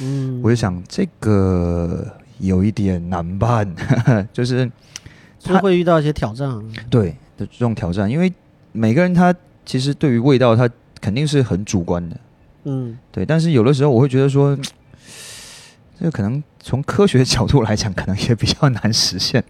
[0.00, 2.06] 嗯，我就想这个
[2.38, 3.68] 有一点难办，
[4.32, 4.70] 就是
[5.38, 6.48] 就会遇到一些挑战。
[6.88, 8.32] 对的这种挑战，因为
[8.70, 10.68] 每个人他其实对于味道它
[11.00, 12.16] 肯定是很主观的，
[12.64, 13.24] 嗯对。
[13.24, 14.56] 但是有的时候我会觉得说，
[16.00, 19.42] 这可能从科学角度来讲，可能也比较难实现。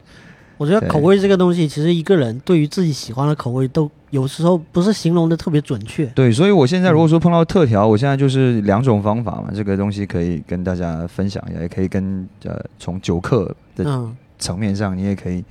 [0.59, 6.07] 我觉得口味这个东西，其实一个人对于自己喜欢的口味，都有时候不是形容的特别准确。
[6.14, 15.42] 对，所以我现在嗯如果说碰到特调，我现在就是两种方法嘛，这个东西可以跟大家分享一下，也可以跟呃从酒客的嗯层面上，你也可以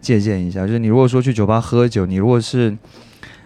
[0.00, 0.64] 借鉴一下。
[0.64, 2.76] 就是你如果说去酒吧喝酒，你如果是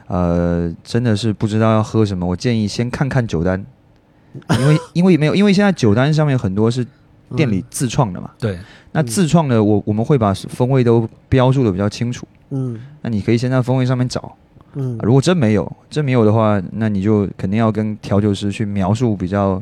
[0.08, 3.64] 呃真的是不知道要喝什么，我建议先看看酒单，
[4.60, 6.86] 因为因为没有，因为现在酒单上面很多是
[7.34, 8.30] 店里自创的嘛。
[8.38, 8.58] 对，
[8.92, 12.78] 那自创的我我们会把风味都标注的比较清楚，嗯。
[13.02, 14.36] 那你可以先在风味上面找。
[14.74, 14.96] 嗯。
[14.98, 19.60] 啊如果真没有，真没有的话，那你就肯定要跟调酒师去描述比较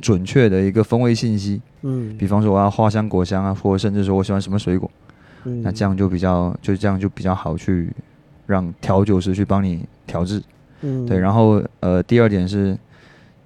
[0.00, 2.16] 准确的一个风味信息，嗯。
[2.16, 4.90] 比方说我要花香、果香啊，或者甚至说我喜欢什么水果，
[5.44, 7.90] 嗯，那这样就比较就这样就比较好去
[8.46, 10.42] 让调酒师去帮你调制。
[10.82, 12.76] 嗯对，然后呃，第二点是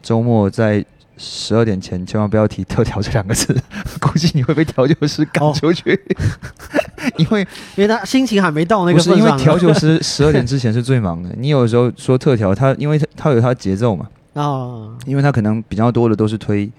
[0.03, 0.85] 周末在
[1.19, 3.55] 十二点前千万不要提“特调”这两个字，
[4.01, 5.99] 估计你会被调酒师赶哦出去，
[7.19, 7.41] 因为
[7.75, 9.31] 因为他心情还没到那个不是因为。
[9.39, 11.31] 调酒师 十二点之前是最忙的。
[11.39, 16.71] 你有时候说特调，他因为他他有他节奏嘛，哦，因为他可能比较多的都是推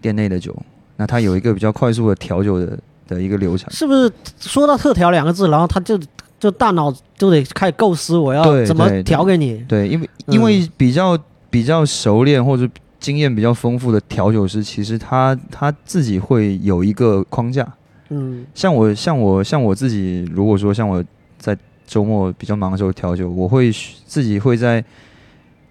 [0.00, 0.54] 店内的酒，
[0.96, 3.70] 那他有一个比较快速的调酒的的一个流程。
[3.70, 5.98] 是不是说到特调两个字，然后他就
[6.38, 9.64] 就大脑就得开始构思我要怎么调给你？
[9.68, 11.18] 对，因为嗯因为比较
[11.50, 12.68] 比较熟练或者
[13.00, 17.66] 经验比较丰富的调酒师，其实他他自己会有一个框架。
[18.10, 21.04] 嗯像我像我像我自己，如果说像我
[21.38, 23.70] 在周末比较忙的时候调酒，我会
[24.06, 24.84] 自己会在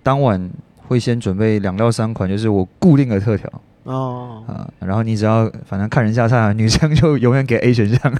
[0.03, 0.49] 当晚
[0.87, 3.51] 会先准备两到三款，就是我固定的特调
[3.87, 8.13] 哦，啊，然后你只要反正看人下菜啊，女生就永远给 A 选项，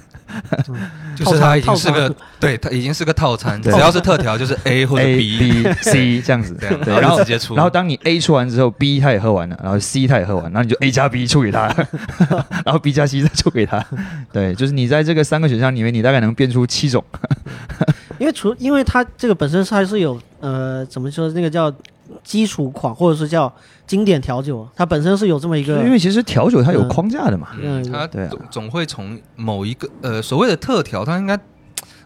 [1.14, 11.26] 就是它已经是个，对，它已经是个套餐，只要是特调就是 A 或者 A B，B C 这样子，这样，对，然然后直接出，然后当你 A 出完之后，B 他也喝完了，然后 C 他也喝完，然后你就 A 加 B
[11.26, 11.66] 出给他，
[12.64, 13.84] 然后 B 加 C 再出给他。
[14.32, 17.04] 对，就是你在这个三个选项里面，你大概能变出七种。
[18.18, 21.72] 因为除因为它这个本身是还是有呃怎么说那个叫
[22.24, 23.52] 基础款或者是叫
[23.86, 27.48] 经典调酒，它本身是有这么一个因为其实调酒它有嗯框架的嘛。
[27.60, 28.28] 嗯，嗯它对啊。
[28.30, 31.38] 总总会从某一个呃所谓的特调，它应该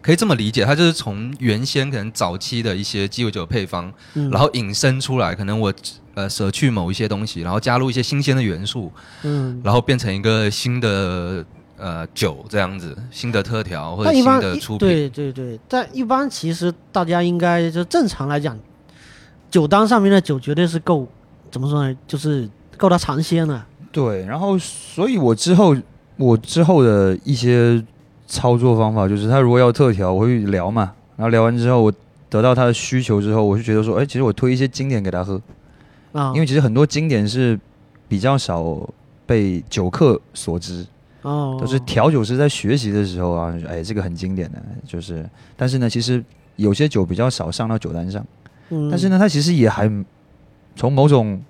[0.00, 4.30] 可以这么理解，它就是从原先可能早期的一些鸡尾酒配方，嗯。
[4.30, 5.72] 然后引申出来，可能我
[6.14, 9.60] 呃舍去某一些东西，然后加入一些新鲜的元素，嗯。
[9.64, 11.44] 然后变成一个新的
[11.78, 18.58] 呃酒这样子，新的特调或者新的出品，对对对，但一般其实大家应该就正常来讲，
[19.52, 21.06] 酒单上面的酒绝对是够
[21.50, 21.96] 怎么说呢？
[22.06, 23.64] 就是够他尝鲜了。
[23.92, 25.76] 对，然后所以我之后
[26.16, 27.84] 我之后的一些
[28.26, 31.92] 操作方法就是，他如果要特调，我会聊嘛，然后聊完之后，我
[32.30, 35.38] 得到他的需求之后，我就觉得说，哎，其实我推一些经典给他喝，
[36.12, 37.60] 啊，因为其实很多经典是
[38.08, 38.88] 比较少
[39.26, 40.86] 被酒客所知，
[41.20, 46.24] 哦，都是调酒师在学习的时候啊，哎，这个很经典的，就是，但是呢，其实
[46.56, 48.24] 有些酒比较少上到酒单上，
[48.74, 49.90] 嗯，但是呢，它其实也还
[50.74, 51.40] 从某种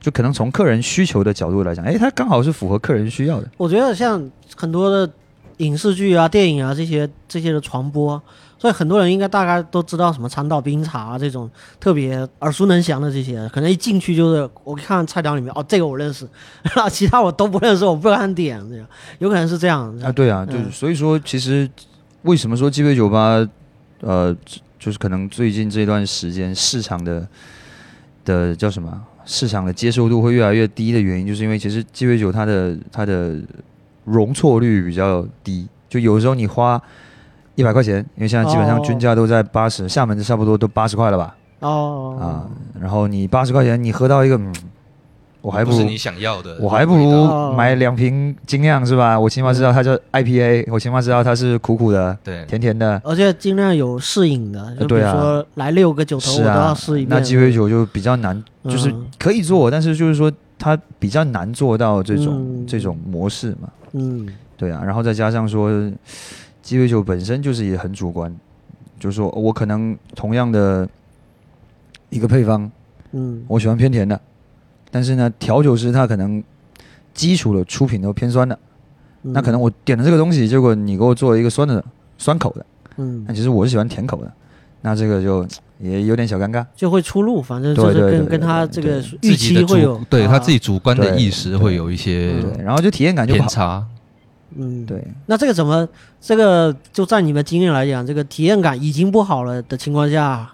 [0.00, 3.48] 就可能从客人需求的角度来讲，哎，它刚好是符合客人需要的。
[3.56, 5.10] 我觉得像很多的
[5.58, 8.20] 影视剧啊、电影啊这些这些的传播，
[8.58, 11.48] 所以很多人应该大概都知道什么长岛冰茶啊这种
[11.78, 16.28] 特别耳熟能详的这些，可能一进去就是我看菜单里面哦这个我认识，
[16.74, 18.86] 然 后其他我都不认识，我不敢点，这样
[19.18, 21.68] 有可能是这样啊，对啊，就是、嗯所以说，其实
[22.22, 23.46] 为什么说鸡尾酒吧，
[24.00, 24.36] 呃，
[24.86, 27.26] 就是可能最近这段时间市场的
[28.24, 33.36] 的叫什么，市场的接受度会越来越低的原因，就是因为其实鸡尾酒它的它的
[34.04, 36.80] 容错率比较低，就有时候你花
[37.56, 38.82] 一百块钱，因为现在基本上哦。
[38.84, 42.16] 均价都在八十、厦门的差不多都八十块了吧，哦。
[42.20, 42.46] 啊，
[42.80, 44.54] 然后你八十块钱你喝到一个，嗯，
[45.46, 49.18] 我还不如不是你想要的，我还不如哦买两瓶精酿是吧？
[49.18, 52.44] 我起码知道它叫 IPA，我起码知道它是苦苦的、对。
[52.46, 53.00] 甜甜的。
[53.04, 55.14] 而且精酿有适应的，就比对啊。
[55.14, 57.08] 如说来六个酒头我是都要啊试一遍。
[57.10, 59.06] 那鸡尾酒就比较难，就是嗯。
[59.20, 62.66] 可以做，但是就是说它比较难做到这种、嗯。
[62.66, 63.68] 这种模式嘛。
[63.92, 64.26] 嗯。
[64.56, 65.70] 对啊，然后再加上说
[66.60, 68.34] 鸡尾酒本身就是也很主观，
[68.98, 70.88] 就是说我可能同样的
[72.10, 72.68] 一个配方，
[73.12, 73.44] 嗯。
[73.46, 74.20] 我喜欢偏甜的，
[74.90, 76.42] 但是呢，调酒师他可能
[77.14, 78.58] 基础的出品都偏酸的。
[79.22, 81.84] 嗯，那可能我点的这个东西，结果你给我做了一个酸的
[82.18, 84.32] 酸口的，嗯那其实我是喜欢甜口的，
[84.82, 85.46] 那这个就
[85.80, 86.64] 也有点小尴尬。
[86.74, 93.34] 就会出入，反正就是跟对对对跟他这个预期会有，啊对他自己主观的意识会有一些然后就体验感就。
[93.34, 93.84] 偏差。
[94.58, 95.86] 嗯，对，那这个怎么，
[96.20, 100.48] 这个就在你们经验来讲，这个体验感已经不好了的情况下，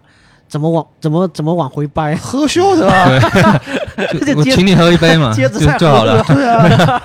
[0.49, 2.17] 怎么往怎么怎么往回掰？
[2.17, 3.29] 喝秀的啊，就
[4.37, 6.23] 我接请你喝一杯嘛，就就好了。
[6.25, 7.03] 喝对啊，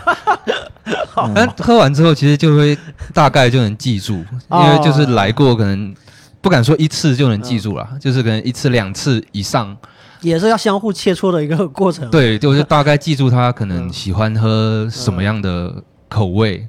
[1.36, 2.78] 但喝完之后，其实就会
[3.13, 5.93] 大概就能记住，因哦为就是来过，可能
[6.41, 9.76] 不敢说一次就能记住了，就是可能一次两次以上。
[10.21, 12.10] 也是要相互切磋的一个过程。
[12.12, 15.71] 对，就是大概记住他可能嗯喜欢喝什么样的
[16.10, 16.67] 口味。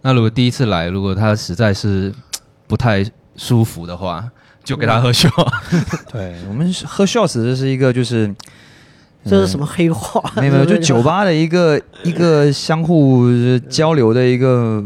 [0.00, 2.14] 那如果第一次来，如果他实在是
[2.66, 3.04] 不太
[3.36, 4.24] 舒服的话，
[4.64, 5.28] 就给他喝笑。
[6.10, 8.34] 对我们喝 shots 这是一个就是。
[9.26, 10.20] 这是什么黑话？
[10.36, 10.42] 呃？
[10.42, 13.24] 没有没有，就酒吧的一个 一个相互
[13.68, 14.84] 交流的一个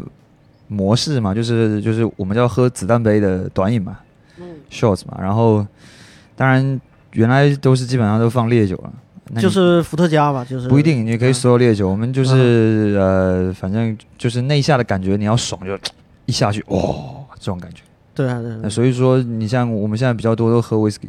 [0.68, 3.98] 模式嘛，就是就是我们叫喝子弹杯的短饮嘛
[4.70, 5.66] ，shots 嘛，然后
[6.36, 6.80] 当然
[7.12, 8.92] 原来都是基本上都放烈酒了，
[9.40, 10.68] 就是伏特加吧，就是。
[10.68, 15.76] 不一定，你可以嗯所有烈酒，我们就是呃，反正就是那一下的感觉，你要爽就
[16.26, 16.78] 一下去，哇、
[17.38, 17.82] 这种感觉。
[18.14, 21.08] 对啊对啊那所以说，你像我们现在比较多都喝 whisky，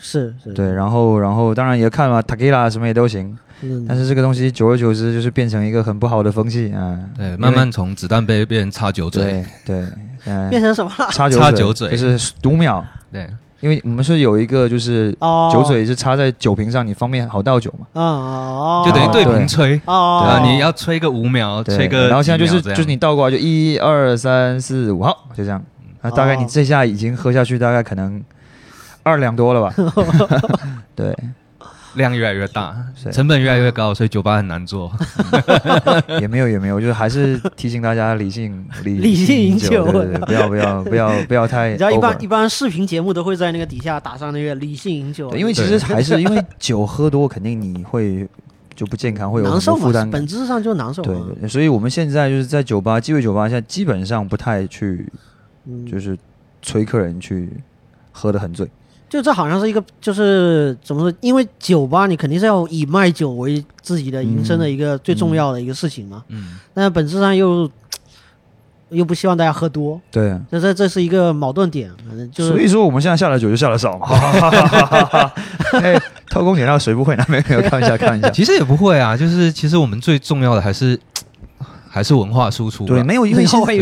[0.00, 6.98] 是是，对，然后然后当然也看嘛，tequila 什么也都行，嗯，但是这个东西久而久之就是变成一个很不好的风气啊。
[7.16, 9.44] 对，慢慢从子弹杯变成插酒嘴对。
[9.66, 9.86] 对，
[10.26, 11.08] 嗯、变成什么了？
[11.10, 13.28] 插酒插酒嘴就是读秒，对，
[13.60, 17.86] 因为我们是有一个就是哦，酒嘴是插在酒瓶上，你方便好倒酒嘛。
[17.92, 19.80] 啊哦，就等于对对瓶吹。
[19.86, 25.62] 哦，啊，你要吹个五秒，对，吹个然后现在就是就是你倒过来就一二三四五，好，就这样。
[26.02, 28.22] 那大概你哦这下已经喝下去，大概可能
[29.10, 29.74] 二两多了吧？
[30.94, 31.16] 对，
[31.94, 34.92] 量越来越大，是成本越来越高，所以酒吧很难做。
[36.20, 48.28] 也没有也没有，就是还是提醒大家理性理 理性饮酒对对对，不要不要不要不要太你知道一般一般视频节目都会在那个底下打上那个理性饮酒，对因为其实还是因为酒喝多，肯定你会
[48.76, 50.26] 就不健康，会有负担感本。
[50.26, 51.02] 质上就难受。
[51.02, 55.06] 对对，所以我们现在就是在酒吧，鸡尾酒吧，现在基本上不太去
[55.66, 56.16] 嗯，就是
[56.62, 57.50] 催客人去
[58.12, 58.66] 喝的很醉。
[59.10, 61.18] 就这好像是一个，就是怎么说？
[61.20, 67.68] 因为酒吧你肯定是要以卖酒为自己的营生的一个最重要的一个事情嘛，嗯，但本质上又
[68.90, 74.08] 又不希望大家喝多，对，这这这是一个矛盾点，反正就是所以说我们现在下的酒就下的少嘛。
[75.82, 76.00] 哎，
[76.30, 77.24] 偷工减料谁不会呢？
[77.28, 78.30] 没有看一下看一下。
[78.30, 80.98] 其实也不会啊，就是其实我们最重要的还是
[81.88, 82.84] 还是文化输出。
[82.86, 83.76] 对，没有，因为现在没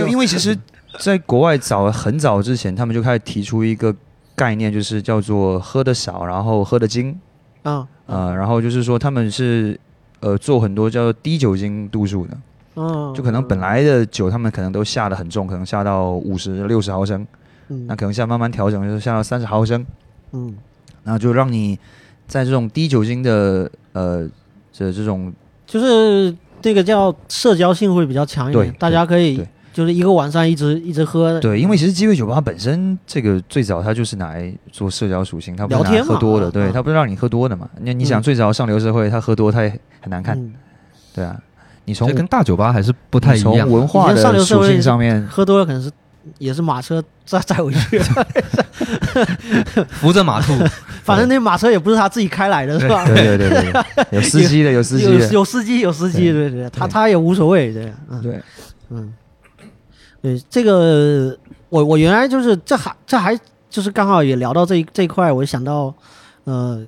[0.00, 0.56] 有，因为其实
[0.98, 3.94] 在国外早很早之前，他们就开始提出一个
[4.34, 7.18] 概念，就是叫做喝的少，然后喝的精。
[7.62, 7.86] 啊。
[8.06, 9.80] 啊、然后就是说他们是
[10.20, 12.36] 呃做很多叫低酒精度数的，
[12.76, 17.26] 嗯，就可能本来的酒他们可能都下的很重，可能下到五十六十毫升，
[17.68, 17.86] 嗯。
[17.86, 19.86] 那可能现在慢慢调整，就是下到三十毫升，
[20.32, 20.54] 嗯。
[21.02, 21.78] 然后就让你
[22.26, 24.28] 在这种低酒精的呃
[24.70, 25.32] 这这种
[25.66, 36.70] 就是这个叫社交性会比较强一点对，大家可以对就是一个晚上一直一直喝，对，因为其实鸡尾酒吧本身这个最早它就是拿来做社交属性，它不是拿来聊天嘛喝多的，啊对，啊。
[36.72, 37.68] 它不是让你喝多的嘛。
[37.80, 39.68] 那你想嗯最早上流社会，他喝多他也
[40.00, 40.54] 很难看，嗯。
[41.12, 41.36] 对啊。
[41.86, 43.68] 你从跟大酒吧还是不太一样。
[43.68, 45.90] 从文化的属流社会性上面，喝多了可能是
[46.38, 48.00] 也是马车载载回去，
[49.90, 50.54] 扶着马兔，
[51.04, 53.04] 反正那马车也不是他自己开来的，是吧？
[53.04, 58.22] 对对对有司机的，有司机有的，有司机有司机，对对，他他也无所谓，对，嗯。
[58.22, 58.40] 对，
[58.90, 59.12] 嗯，
[60.24, 61.36] 对这个
[61.68, 65.94] 我我原来就是这还这还就是刚好也聊到这一这一块，我想到
[66.44, 66.82] 呃。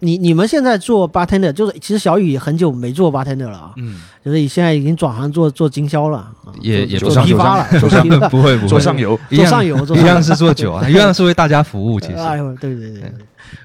[0.00, 11.98] 你你们现在做 bartender，就是其实小雨也很久没做 bartender 了啊，嗯，就是你现在已经转行做做经销了也也做批发了，做上批发不会不会，做上游，做上游，做上游一样是做酒啊，一样是为大家服务。
[11.98, 13.12] 其实，哎呦，对对对对。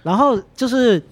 [0.04, 1.04] 然后就是，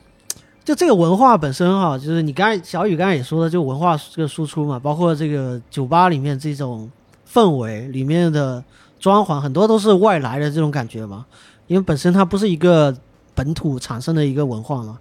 [0.63, 6.89] 就这个文化本身哈，就是你刚才小雨刚才也说的，就文化这个输出嘛，包括这个酒吧里面这种
[7.31, 8.63] 氛围里面的
[8.99, 11.25] 装潢，很多都是外来的这种感觉嘛，
[11.67, 12.95] 因为本身它不是一个
[13.35, 14.97] 本土产生的一个文化嘛。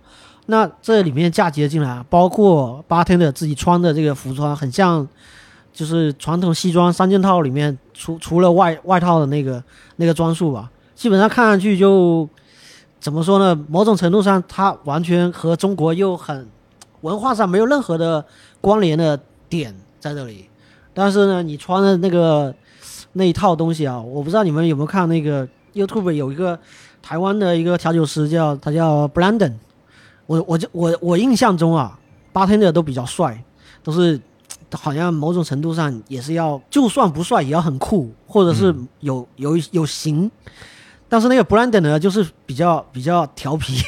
[0.47, 5.07] 那这里面嫁接进来，包括八天的自己穿的这个服装，很像
[5.72, 9.62] 就是传统西装三件套里面除除了外外套的那个
[9.97, 12.29] 那个装束吧，基本上看上去就
[12.99, 13.55] 怎么说呢？
[13.68, 16.49] 某种程度上，它完全和中国又很
[17.03, 18.24] 文化上没有任何的
[18.61, 20.48] 关联的点在这里。
[20.99, 22.53] 但是呢，你穿的那个
[23.13, 26.59] 那一套东西啊，我不知道你们有没有看那个 YouTube 有一个
[27.01, 29.53] 台湾的一个调酒师叫他叫 Brandon，
[30.27, 31.97] 我我就我我印象中啊
[32.35, 33.41] ，bartender 都比较帅，
[33.85, 34.21] 都是
[34.73, 40.29] 好像某种程度上也是要，就算不帅也要很酷，或者是有有有型。
[41.09, 43.81] 但是那个 Brandon 呢，就是比较比较调皮，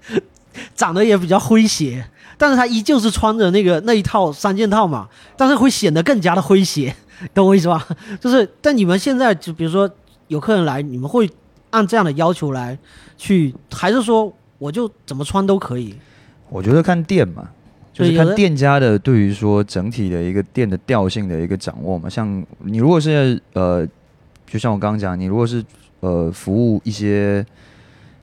[0.74, 6.94] 长得也比较诙谐，但是他依旧是穿着那个那一套三件套嘛，但是会显得更加的诙谐，
[7.34, 7.86] 懂我意思吧？
[8.20, 9.90] 就是，但你们现在就比如说
[10.28, 11.28] 有客人来，你们会
[11.70, 12.78] 按这样的要求来
[13.16, 15.94] 去，还是说我就怎么穿都可以？
[16.48, 17.50] 我觉得看店嘛，
[17.92, 22.08] 就是看店家的对于说整体的一个店的调性的一个掌握嘛。
[22.08, 23.86] 像你如果是呃，
[24.46, 25.62] 就像我刚刚讲，你如果是
[26.00, 27.44] 呃服务一些，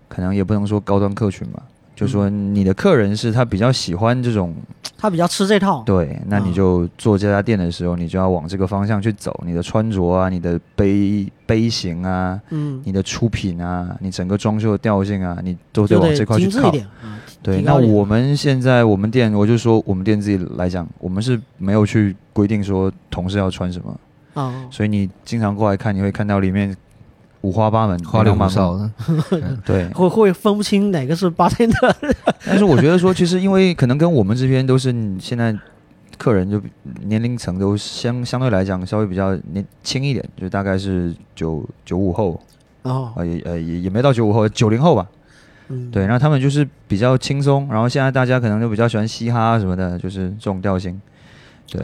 [0.07, 1.61] 可能也不能说高端客群嘛，
[1.95, 4.53] 就说你的客人是他比较喜欢这种，
[4.97, 6.53] 他比较吃这套，对，那你嗯。
[6.53, 12.39] 就做这家店的时候，你就要往这个方向去走，你的穿着啊，你的杯杯型啊。
[12.49, 16.71] 嗯，你的出品啊，你整个装修的调性啊，你都得往这块去靠。
[17.43, 23.99] 对，那我们现在我们店，我就说我们店自己来讲，我们是没有去规定说同事要穿什么，
[24.33, 26.75] 哦，所以你经常过来看，你会看到里面
[27.45, 28.49] 五花八门、花里胡。
[28.49, 28.91] 哨的。
[29.63, 31.93] 对， 会会分不清哪个是 bartender。
[32.45, 35.55] 但是我觉得说，其实因为可能跟我们这边都是现在
[36.17, 36.61] 客人就
[37.03, 42.39] 年龄层都相相对来讲稍微比较年轻一点，就大概是九九五后
[42.81, 45.05] 哦，啊，也呃也也没到九五后，九零后吧。
[45.67, 51.01] 嗯，对，然后他们就是比较轻松，然后现在大家可能就比较喜欢嘻哈什么的，就是这种调性。
[51.67, 51.81] 对，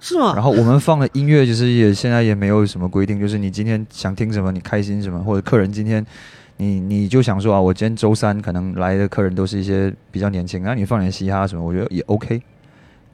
[0.00, 0.32] 是吗？
[0.34, 6.04] 然后我们放的音乐其实也现在也没有什么规定，就是你今天想听什么，你开心什么，或者客人今天
[6.58, 12.40] 你你就想说啊，我今天周三可能来的客人都是一些比较年轻，那你放点嘻哈什么，我觉得也 OK。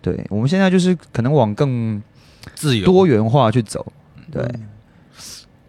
[0.03, 2.03] 对，我们现在就是可能往更
[2.55, 3.85] 自由多元化去走。
[4.31, 4.67] 对，嗯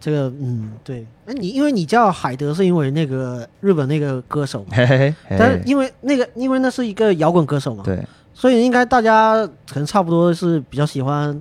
[0.00, 1.06] 这个嗯，对。
[1.26, 4.70] 那你因为你叫海德，是因为那个日本那个歌手嘛？
[4.72, 8.02] 嘿嘿嘿嘿但是，因为那个，因为那是一个摇滚歌手嘛，对，
[8.34, 11.40] 所以应该大家可能差不多是比较喜欢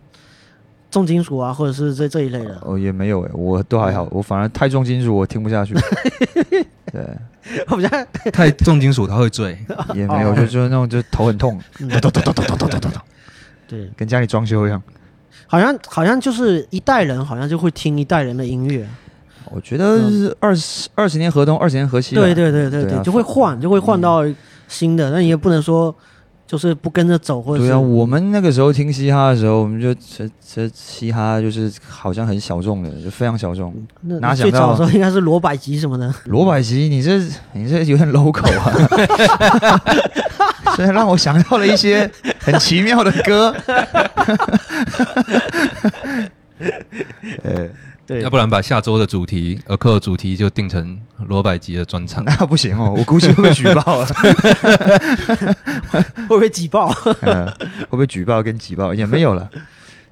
[0.89, 2.57] 重金属啊，或者是这这一类的。
[2.61, 5.73] 哦也没有哎，我都还好，我反而太重金属我听不下去。
[6.91, 7.07] 对，
[7.67, 7.89] 我比较
[8.33, 9.57] 太重金属他会醉。
[9.95, 13.01] 也没有，哦就就是那种就头很痛，嗯咚咚咚咚咚咚咚咚咚，
[13.67, 14.81] 对，跟家里装修一样。
[15.47, 18.87] 好像好像就是一代人好像就会听一代人的音乐，
[19.51, 22.21] 我觉得是二十二十年河东，二十年河西吧。
[22.21, 24.23] 对对对对对啊就会换，就会换到
[24.67, 25.11] 新的。
[25.11, 25.93] 那你也不能说
[26.51, 33.73] 就是不跟着走，或者对啊，我们那个时候听嘻哈的时候，我们就这这嘻哈就是好像很小众的，就非常小众。
[34.01, 36.13] 那哪想到最早的时候应该是罗百吉什么的。
[36.27, 37.19] 罗百吉，你这
[37.53, 38.69] 你这有点 local 啊，
[40.75, 43.55] 所以让我想到了一些很奇妙的歌。
[47.43, 47.69] 呃，
[48.11, 52.23] 对要不然把下周的主题，呃，课的主题就定成罗百吉的专场。
[52.25, 54.07] 那 不行哦，我估计会被举报了。
[56.27, 56.93] 会不会挤爆？
[57.21, 59.49] 嗯，会不会举报跟挤爆也没有了？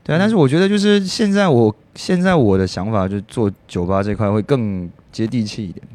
[0.04, 5.86] 对啊，但是我觉得就是现在我现在我的想法，就做酒吧这块会更接地气一点。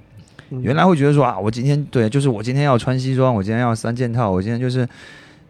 [0.62, 4.86] 原来会觉得说啊，我今天对，就是我今天要穿西装，我今天要三件套，我今天就是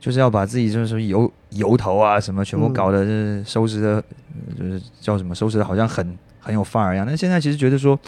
[0.01, 4.03] 就是要把自己就是油油头啊什么全部搞得是收拾的，
[4.59, 7.07] 就是叫什么收拾的好像很很有范儿一样。
[7.07, 7.99] 但现在其实觉得说，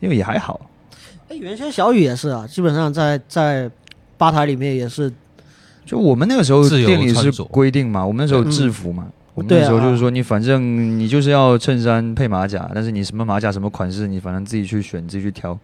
[0.00, 0.60] 因为也还好。
[1.28, 3.70] 哎，原先小雨也是啊，基本上在在
[4.16, 5.12] 吧台里面也是，
[5.84, 9.06] 就我们那个时候店里是规定嘛，我们那时候有制服嘛。
[9.34, 15.56] 我们那时候就是说，你反正你就是要衬衫配马甲，但是你什么马甲什么款式，你反正自己去选，自己去挑。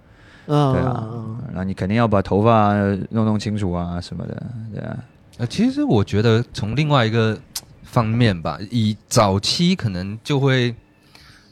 [0.47, 1.09] 嗯，对啊，
[1.49, 2.73] 然后你肯定要把头发
[3.11, 4.43] 弄弄清楚啊什么的，
[4.73, 4.97] 对啊。
[5.39, 7.37] 呃，其实我觉得从另外一个
[7.83, 10.73] 方面吧，以早期可能就会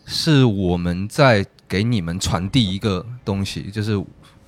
[0.06, 4.00] 是我们在给你们传递一个东西，就是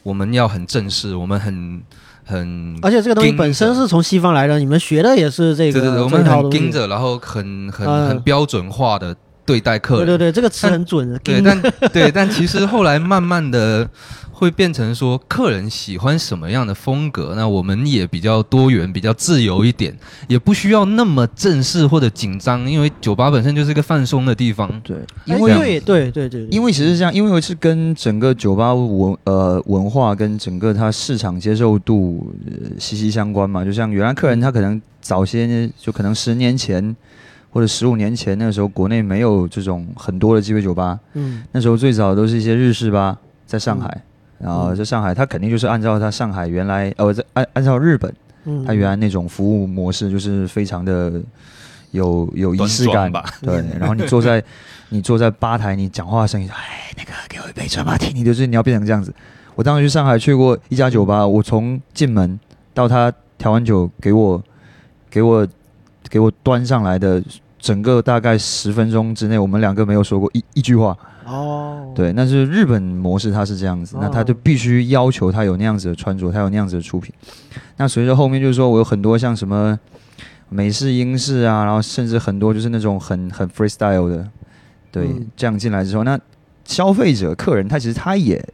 [0.02, 1.82] 我们要很正式，我们很
[2.24, 6.24] 很，而且这个东西本身是从西方来的，你们学的也是这个，对对对，我们。
[6.24, 9.14] 很盯着，然后很很嗯很标准化的
[9.46, 11.18] 对待客人，对对对，这个词很准。
[11.22, 13.88] 对，但对，但其实后来慢慢的
[14.34, 24.68] 会变成说，客人喜欢什么样的风格，那我们也比较多元，比较自由一点，也不需要那么正式或者紧张，因为酒吧本身就是一个放松的地方。
[24.82, 24.96] 对，
[25.28, 33.64] 哎因为对对对对，因为其实是这样，因为是跟整个酒吧文呃文化跟整个它市场接受度、呃、息息相关嘛。
[33.64, 36.94] 就像原来客人他可能早些就可能十年前
[37.50, 43.16] 或者十五年前那个时候，国内没有这种很多的鸡尾酒吧，嗯那时候最早都是一些日式吧，
[43.46, 44.02] 在上海。
[44.38, 48.12] 然后在上海，他肯定就是按照他上海原来，呃，在按按照日本，
[48.44, 51.20] 嗯，它原来那种服务模式，就是非常的
[51.92, 53.10] 有有仪式感。
[53.10, 53.24] 吧。
[53.40, 54.42] 对， 然后你坐在
[54.90, 59.14] 你坐在吧台，你讲话的声音，哎，那个给我一杯专马提尼，就是你要变成这样子。
[59.54, 62.38] 我当时去上海去过一家酒吧，我从进门
[62.74, 64.42] 到他调完酒给我
[65.08, 65.46] 给我
[66.10, 67.22] 给我端上来的，
[67.64, 70.94] 整个大概十分钟之内，我们两个没有说过一一句话。
[71.24, 77.10] 哦，对，那是日本模式它是这样子，那他就必须要求他有那样子的穿着，他有那样子的出品。
[77.78, 79.80] 那随着后面就是说我有很多像什么
[80.50, 84.28] 美式、英式啊，然后甚至很多就是那种很很 freestyle 的，
[84.92, 86.20] 对，嗯这样进来之后，那
[86.66, 88.46] 消费者、客人他其实他也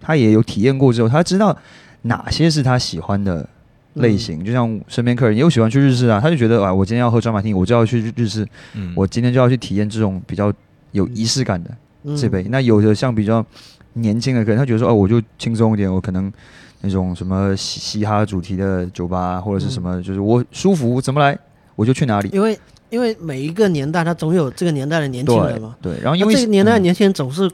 [0.00, 1.56] 他也有体验过之后，他知道
[2.02, 3.48] 哪些是他喜欢的
[3.94, 4.44] 类型。
[4.44, 10.52] 就像身边客人也有喜欢去日式啊，他就觉得啊，我今天要喝专马汀，我就要去日日式，嗯，我今天就要去体验这种比较
[10.92, 11.70] 有仪式感的。
[12.04, 12.42] 嗯这杯。
[12.48, 13.44] 那有的像比较
[13.92, 16.32] 年轻的客人，他觉得说哦，我就轻松一点，我可能
[16.80, 21.38] 那种什么嘻嘻哈主题的酒吧或者是什么，就是我舒服怎么来
[21.76, 22.30] 我就去哪里。
[22.32, 25.76] 因为因为每一个年代，他总有这个年代的年轻人对嘛。
[25.82, 27.50] 对，然后因为这个年代的嗯年轻人总是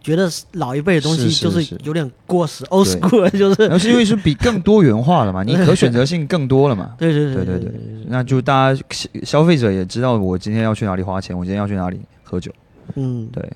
[0.00, 6.92] 觉得老一辈的东西就是是有点过时，old school， 就是然后是因为是比更多元化了嘛， 你可选择性更多了嘛。
[6.98, 12.50] 对对对对对对，那就大家消消费者也知道我今天要去哪里花钱，我今天要去哪里喝酒。
[12.96, 13.46] 嗯，对，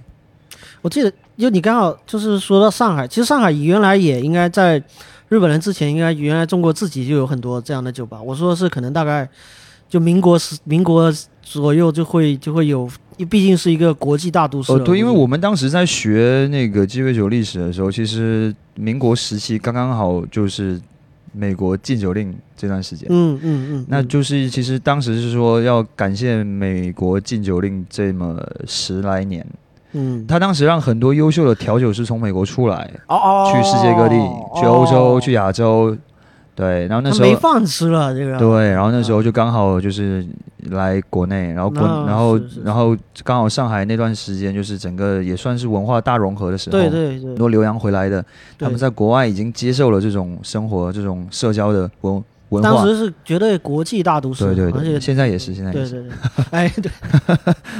[0.82, 4.82] 我记得就你刚好就是说到上海，其实上海原来也应该在
[5.28, 8.20] 日本人之前，应该原来中国自己就有很多这样的酒吧。
[8.20, 9.28] 我说的是可能大概
[9.88, 12.88] 就民国时民国左右就会就会有，
[13.28, 14.76] 毕竟是一个国际大都市。
[14.80, 20.80] 对，因为我们当时在学那个鸡尾酒历史的时候，其实民国时期刚刚好就是
[21.32, 23.06] 美国禁酒令这段时间。
[23.10, 29.46] 嗯嗯嗯，那嗯就是其实当时是说要感谢美国禁酒令这么十来年，
[29.92, 34.14] 嗯他当时让很多优秀的调酒师从美国出来，哦哦去世界各地，
[34.58, 35.96] 去欧洲，去亚洲，
[36.54, 38.38] 对，然后那时候没饭吃了这个。
[38.38, 40.24] 对，然后那时候就刚好就是
[40.70, 47.28] 来国内，然后国，啊然后然后刚好上海那段时间就是整个也算是文化大融合的时候，对对对。
[47.30, 48.24] 很，多留洋回来的，
[48.58, 52.22] 他们在国外已经接受了这种生活、这种社交的文
[52.54, 52.70] 文化。
[52.70, 56.02] 当时是绝对国际大都市，对对对，而且现在也是，现在也是。
[56.02, 56.90] 对对对，哎对，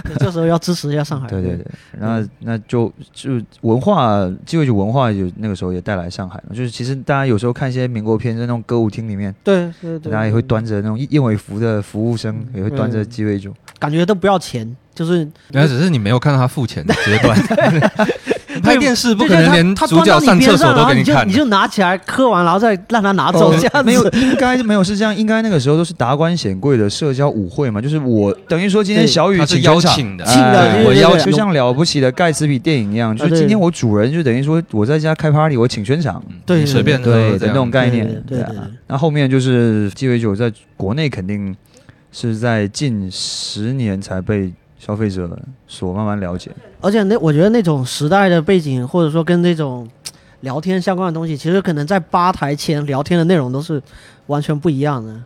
[0.04, 1.28] 对 这时候要支持一下上海。
[1.28, 1.66] 对对对，
[1.98, 13.52] 那那就就文化鸡尾酒文化有那个时候也带来上海嘛，就是其实大家有时候看一些民国片，在那种歌舞厅里面，对对对，大家也会端着那种燕尾服的服务生，也会端着嗯鸡尾酒。
[13.78, 17.38] 感觉都不要钱，就是那只是你没有看到他付钱的阶段。
[18.62, 21.32] 拍电视不可能连他主角上厕所都给看你就你。
[21.32, 23.82] 就拿起来喝完，然后再让他拿走，哦这样子。
[23.82, 30.24] 没有，应该没有是这样，应该那个时候都是达官显贵的社交舞会嘛，就是我等于说今天小雨他是邀请的，
[30.86, 38.64] 我邀就像了不起的盖茨比电影一样，就是今天我主人就等于说我在家开 party，我请全场，嗯对你随便的那这种概念，啊对对对对。
[38.86, 41.54] 那后面就是鸡尾酒在国内肯定
[42.12, 44.52] 是在近十年才被
[44.84, 45.30] 消费者
[45.66, 46.50] 所慢慢了解。
[46.80, 49.88] 而且那我觉得那种时代的背景，或者说跟那种
[50.40, 53.82] 聊天相关的东西，其实可能在吧台前聊天的内容都是
[54.26, 55.18] 完全不一样的。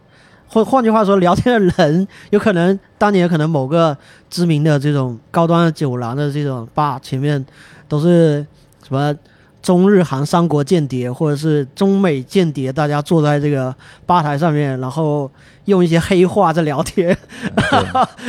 [0.46, 3.96] 换换句话说，聊天的人有可能当年可能某个
[4.30, 7.44] 知名的这种高端的酒廊的这种吧前面
[7.88, 8.46] 都是
[8.86, 9.14] 什么
[9.60, 13.74] 中日韩三国间谍，或者是中美间谍，大家坐在这个
[14.06, 15.30] 吧台上面，然后
[15.68, 17.16] 用一些黑话在聊天。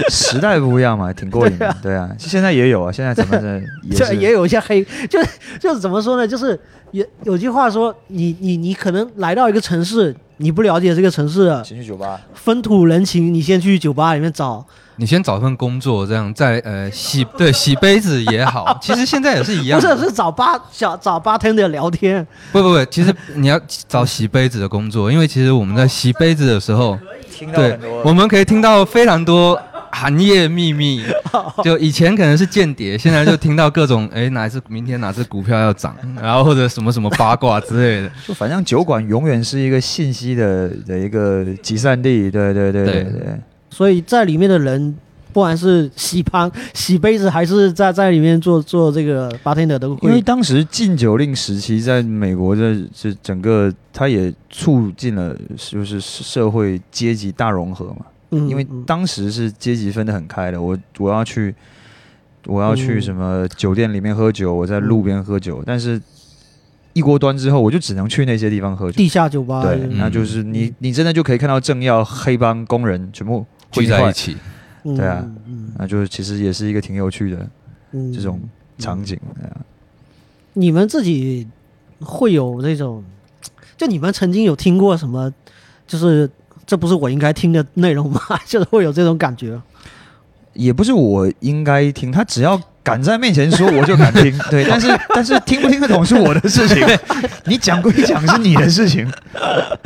[0.09, 1.75] 时代不一样嘛， 挺过瘾的。
[1.81, 3.59] 对啊，现在也有啊，现在怎么的
[3.89, 5.29] 也是这也有一些黑，就是
[5.59, 6.27] 就是怎么说呢？
[6.27, 6.59] 就是
[6.91, 14.65] 有有句话说，你你你可能来到一个城市，你不了解这个城市的情绪酒吧，风土人情，你先去酒吧里面找。
[14.97, 19.79] 你先找份工作，这样在呃洗对洗杯子也好， 其实现在也是一样。
[19.79, 29.59] 不是是找吧找找 bartender 聊天，不不不，其实你要找洗杯子的工作，因为其实我们在洗杯子的时候，对听到很多，我们可以听到非常多
[29.91, 31.01] 行业秘密。
[31.63, 38.11] 就以前可能是间谍，现在就听到各种哎哪一只明天哪只股票要涨， 然后或者什么什么八卦之类的。
[38.27, 42.29] 就反正酒馆永远是一个信息的的一个集散地。
[42.29, 43.39] 对对对对对对。
[43.69, 44.97] 所以在里面的人，
[45.31, 50.21] 不管是洗盘、 洗杯子，还是在在里面做做这个 bartender 都因为。
[50.21, 58.05] 当时禁酒令时期，在美国的这整个，它也促进了就是社会阶级大融合嘛。
[58.31, 61.53] 嗯因为嗯当时是阶级分得很开的，我我要去，
[62.45, 63.01] 我要去嗯。
[63.01, 65.99] 什么酒店里面喝酒，我在路边喝酒，但是
[66.93, 68.97] 一锅端之后，我就只能去那些地方喝酒。
[68.97, 74.39] 地下酒吧，对，嗯那就是你你真的就可以看到政要、黑帮、工人全部聚在一，起，嗯
[74.95, 77.47] 对啊，嗯那就是其实也是一个挺有趣的
[77.91, 78.39] 嗯这种
[78.77, 79.19] 场景。
[80.53, 81.47] 你们自己
[82.01, 83.03] 会有那种，
[83.77, 85.31] 就你们曾经有听过什么，
[85.87, 86.29] 就是
[86.65, 88.19] 这不是我应该听的内容吗？
[88.45, 89.59] 就是会有这种感觉。
[90.53, 94.35] 也不是我应该听，他只要敢在面前说，我就敢听。
[94.49, 96.85] 对，但是但是听不听得懂是我的事情，
[97.45, 99.09] 你讲归讲是你的事情。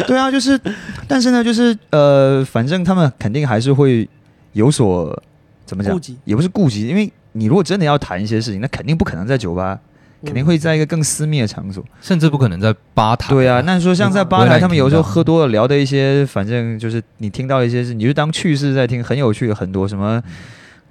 [0.08, 0.60] 对啊，就是，
[1.08, 4.10] 但是呢，就是呃，反正他们肯定还是会
[4.54, 5.22] 有所
[5.66, 9.80] 怎么讲也不是顾忌，因为你如果真的要谈一些事情，那肯定不可能在酒吧，
[10.24, 11.84] 肯定会在一个更私密的场所。
[12.02, 13.34] 甚至不可能在吧台。
[13.34, 20.22] 对啊，那说像在吧台，他们有时候喝多了聊的一些，反正就是你听到一些事，你就当趣事在听，很有趣，很多什么。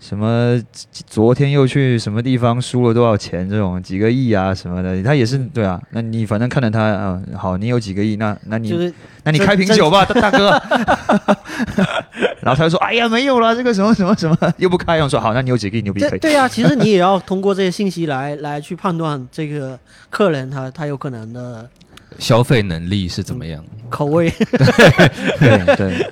[0.02, 0.60] 什么？
[1.06, 3.48] 昨天又去什么地方输了多少钱？
[3.48, 5.80] 这种几个亿啊什么的，他也是对啊。
[5.90, 8.92] 那你反正看着他啊、好，你有几个亿，那那你、就是
[9.22, 10.50] 那你开瓶酒吧，大大哥。
[12.42, 16.18] 然后他就说：“哎呀，没有了，这个什么什么什么又不开。”我说：“好，那你有几个亿牛逼可以。
[16.18, 19.78] 对啊，其实你也要通过这些信息来 来去判断这个
[20.10, 21.68] 客人他他有可能的
[22.18, 24.28] 消费能力是怎么样，口味。
[25.38, 26.10] 对 对，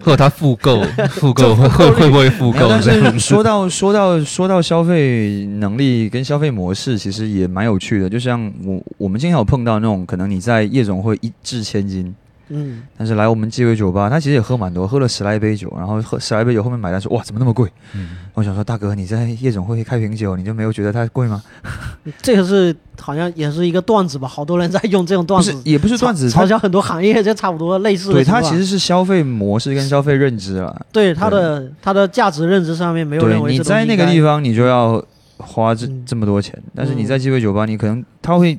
[0.00, 8.08] 或者他复购， 复购会会会不会复购但购这样是说到说到说到消费能力跟消费模式，其实也蛮有趣的。
[8.08, 12.14] 就像我我们经常有碰到那种，可能你在夜总会一掷千金，
[12.50, 17.70] 嗯，但是来我们鸡尾酒吧，他其实也喝蛮多，喝了十来杯酒，然后喝十来杯酒，后面买单说哇怎么那么贵？
[17.94, 21.42] 嗯我想说大哥你在夜总会开瓶酒，你就没有觉得它贵吗？
[22.22, 28.24] 这个是好像也是一个段子吧，好多人在用这种段子，是也不是段子，它嘲笑很多行业就差不多类似的对。
[28.24, 30.86] 它其实是消费模式跟消费认知了。
[30.92, 35.02] 对它的它的价值认知上面没有认对，你在那个地方你就要
[35.36, 38.58] 花这嗯这么多钱，但是你嗯在鸡尾酒吧，你可能他会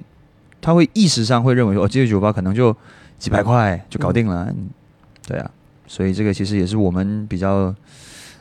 [0.62, 2.76] 他会意识上会认为说，哦，鸡尾酒吧可能就
[3.22, 4.70] 几百块就搞定了，嗯。
[5.28, 5.52] 对啊，
[5.86, 7.74] 所以这个其实也是我们比较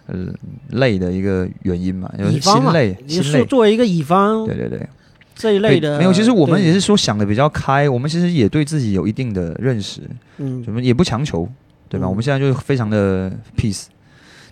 [0.07, 0.27] 呃
[0.71, 4.89] 累的一个原因嘛，就是乙方嘛心累，你心累，说作为一个乙方对对对，
[5.35, 10.01] 这一类的没有，其实我们也是说想的比较开，我们其实也对自己有一定的认识，
[10.39, 10.65] 嗯。
[10.67, 11.47] 我们也不强求，
[11.89, 12.07] 对吧？
[12.07, 12.09] 嗯。
[12.09, 13.85] 我们现在就是非常的 peace，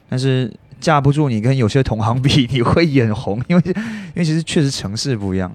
[0.09, 5.51] 但是架不住你跟有些同行比，你会眼红， 因为因为其实确实城市不一样。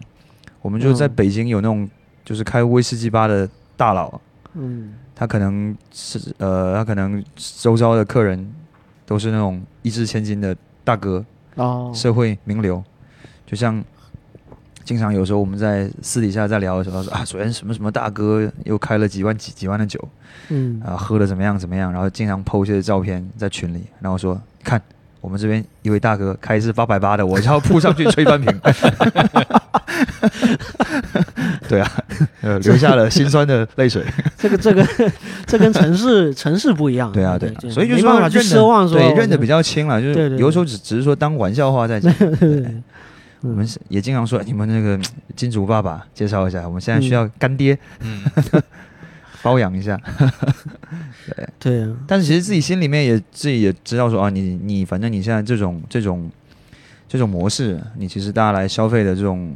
[0.62, 1.14] 我们就在嗯。
[1.16, 1.88] 北京有那种
[2.26, 3.48] 就是开威士忌吧的
[3.78, 4.20] 大佬，
[4.54, 4.94] 嗯。
[5.16, 8.52] 他可能是呃，他可能周遭的客人
[9.06, 11.24] 都是那种一掷千金的大哥，
[11.56, 11.92] 哦。
[11.94, 12.84] 社会名流，
[13.46, 13.82] 就像
[14.84, 20.10] 经常有时候我们在私底下在聊的时候说啊，昨天什么什么大哥又开了几万几几万的酒，
[20.50, 20.82] 嗯。
[20.86, 24.82] 啊，喝的怎么样怎么样，然后经常 PO 一些照片在群里，然后说看
[25.22, 28.52] 我们这边一位大哥开是八百八的，我就要扑上去吹翻屏。
[31.68, 31.92] 对啊，
[32.42, 34.04] 呃， 流下了心酸的泪水。
[34.38, 34.86] 这个这个
[35.46, 37.12] 这跟城市城市不一样。
[37.12, 42.14] 对啊，对所以就说没办法去认得奢望说对认得比较清了，就是对对有时候只只是说当玩笑话在讲。
[42.40, 42.66] 对
[43.42, 44.98] 我们是也经常说你们那个
[45.36, 48.24] 金主爸爸介绍一下，我们现在需要干爹嗯，
[49.44, 50.00] 包养一下。
[51.60, 56.32] 对啊，但是其实自己心里面也自己也知道说啊，你你反正你现在这种这种
[57.10, 59.54] 这种模式，你其实大家来消费的这种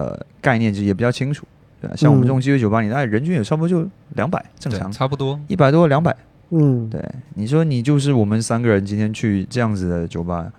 [0.00, 1.46] 呃概念就也比较清楚，
[1.80, 1.94] 对吧？
[1.96, 4.90] 像我们嗯这种鸡尾酒吧，你大概人均也差不多就两百，正常。
[4.90, 5.38] 差不多。
[5.48, 6.16] 一百多两百。
[6.50, 7.00] 嗯，对，
[7.34, 10.50] 你说你就是我们三个人今天去这样子的酒吧，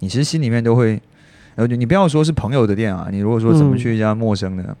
[0.00, 1.00] 你其实心里面都会，
[1.54, 4.76] 呃，你不要说是朋友的店啊，你如果说怎么嗯去一家陌生的，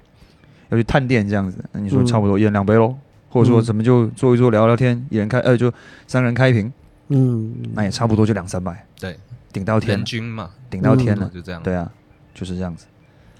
[0.70, 2.96] 要去探店这样子，那你说嗯差不多一人两杯喽，
[3.28, 3.62] 或者说嗯。
[3.62, 5.72] 怎么就坐一坐聊聊天，一人开呃就
[6.08, 6.72] 三个人开一瓶，
[7.10, 9.16] 嗯，那也差不多就两三百，对，
[9.52, 11.62] 顶到天均嘛，顶到天了，就这样。
[11.62, 11.88] 对啊，
[12.34, 12.86] 就是这样子。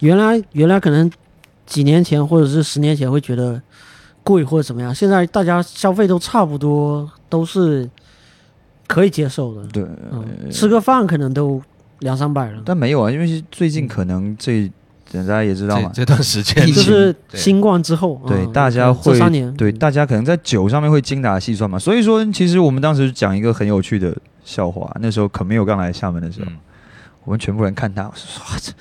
[0.01, 1.11] 原来原来可能
[1.65, 3.61] 几年前或者是十年前会觉得
[4.23, 7.89] 贵或者怎么样，现在大家消费都差不多，都是
[8.87, 9.67] 可以接受的。
[9.69, 11.63] 对，嗯，吃个饭可能都
[12.01, 14.71] 两三百了，但没有啊，因为是最近可能这
[15.13, 21.79] 大家也知道嘛，这这段时间就是新冠之后，对，嗯大家会三年，对大家可能在酒上面会精打细算嘛。
[21.79, 26.57] 所以说，其实我们当时讲一个很有趣的笑话，那时候可没有刚来厦门的时候，嗯
[27.25, 28.77] 我们全部人看他，我说哇这这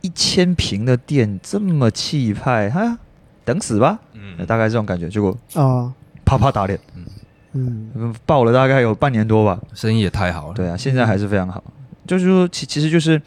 [0.00, 2.98] 一千平的店这么气派，哈，
[3.44, 5.08] 等死吧，嗯，大概这种感觉。
[5.08, 5.92] 结果啊，
[6.24, 6.78] 啪啪打脸，
[7.52, 9.60] 嗯嗯爆了大概有半年多吧。
[9.74, 10.54] 生意也太好了。
[10.54, 11.62] 对啊，现在还是非常好。
[12.06, 13.20] 就是说，其其实就是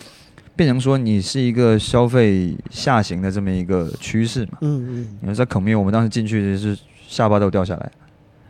[0.55, 4.57] 变成说，你是一个消费下行的这么一个趋势嘛。
[4.61, 7.91] 嗯嗯你说在孔明，我们当时进去是下巴都掉下来。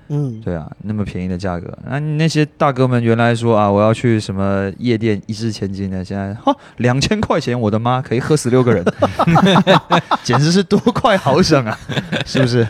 [0.09, 8.85] 嗯，对啊，那么便宜的价格，那、那些大哥们原来说啊，我要去什么夜店一掷千金的，现在哈两千块钱，我的妈，可以喝十六个人，
[10.23, 11.77] 简直是多快好省啊，
[12.25, 12.65] 是不是？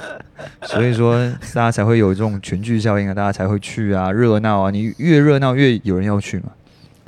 [0.64, 1.18] 所以说
[1.54, 6.46] 大家才会有这种群聚效应啊，大家才会去啊，热闹啊，你越热闹越有人要去嘛，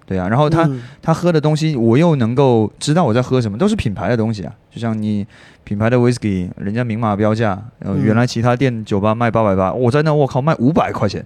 [0.10, 0.28] 对啊。
[0.28, 4.52] 然后他、嗯他喝的东西，我又能够知道我在喝什么，都是品牌的东西啊。
[4.72, 5.26] 就像你
[5.64, 7.62] 品牌的 whisky，人家明码标价，
[8.04, 11.24] 原来其他店酒吧卖八百八，我在那我靠卖五百块钱，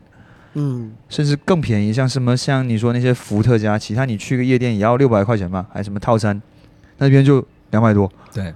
[0.56, 1.94] 嗯甚至更便宜。
[1.94, 6.42] 像什么像你说那些伏特加，其他你去个夜店也要六百块钱吧，还什么套餐，
[6.98, 8.54] 那边就两百多，对，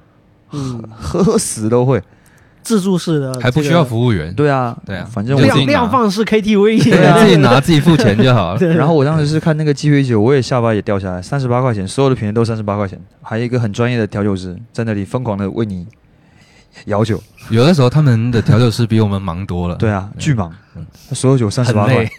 [0.47, 2.01] 喝， 喝死都会。
[2.67, 8.59] 自助式的还不需要服务员，对啊，对啊反正我就自己量量放式 KTV，对啊， 自己拿自己付钱就好了。
[8.73, 15.87] 然后我当时是看那个鸡尾酒，我也下巴也掉下来，三十八块钱，所有的品类都三十八块钱，还有一个很专业的调酒师在那里疯狂的为你
[16.87, 17.23] 摇酒。
[17.49, 19.75] 有的时候他们的调酒师比我们忙多了。
[19.75, 22.09] 对啊，对巨忙嗯，所有酒三十八块，，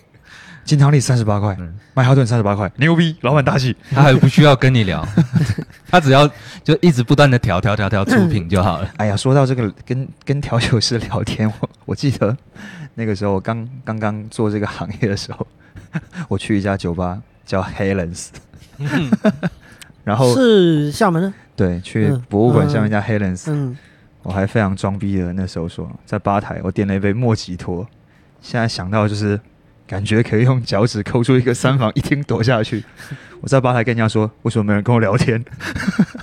[0.65, 3.77] 金汤力三十八块嗯，曼哈顿三十八块，牛逼，老板大气。
[3.91, 5.07] 他还不需要跟你聊，
[5.89, 6.29] 他只要
[6.63, 8.89] 就一直不断的调调调调出品就好了。
[8.99, 12.37] 哎呀，说到这个跟跟调酒师聊天，我我记得
[12.95, 15.47] 那个时候刚刚刚做这个行业的时候，
[16.29, 18.29] 我去一家酒吧叫 Helen's，
[20.05, 23.77] 然后是厦门的，对去嗯博物馆嗯下面一家 Helen's，嗯，
[24.23, 27.87] 我还非常装逼的，那时候说在吧台我点了一杯莫吉托，
[28.43, 29.41] 现在想到就是
[29.89, 32.85] 感觉可以用脚趾抠出一个三房一厅躲下去。
[33.41, 35.43] 我在吧台跟人家说，为什么没人跟我聊天？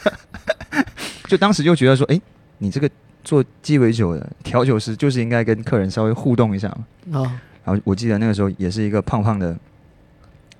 [1.27, 2.21] 就当时就觉得说，哎、
[2.59, 2.87] 你这个
[3.23, 6.85] 做鸡尾酒的调酒师就是应该跟客人稍微互动一下嘛。
[7.19, 7.31] 哦，
[7.63, 9.57] 然后我记得那个时候也是一个胖胖的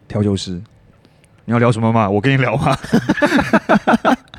[0.08, 0.60] 调酒师，
[1.45, 2.10] 你要聊什么嘛？
[2.10, 2.76] 我跟你聊嘛。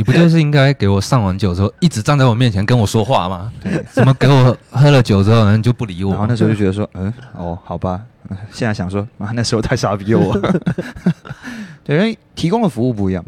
[0.00, 3.52] 你不就是应该给我上完酒之后一直站在我面前跟我说话吗？
[3.62, 6.12] 对，怎么给我喝了酒之后人就不理我？
[6.12, 8.00] 然后那时候就觉得说，嗯，哦，好吧。
[8.30, 10.34] 嗯现在想说，啊，那时候太傻逼了我。
[11.84, 13.22] 对，因为提供的服务不一样。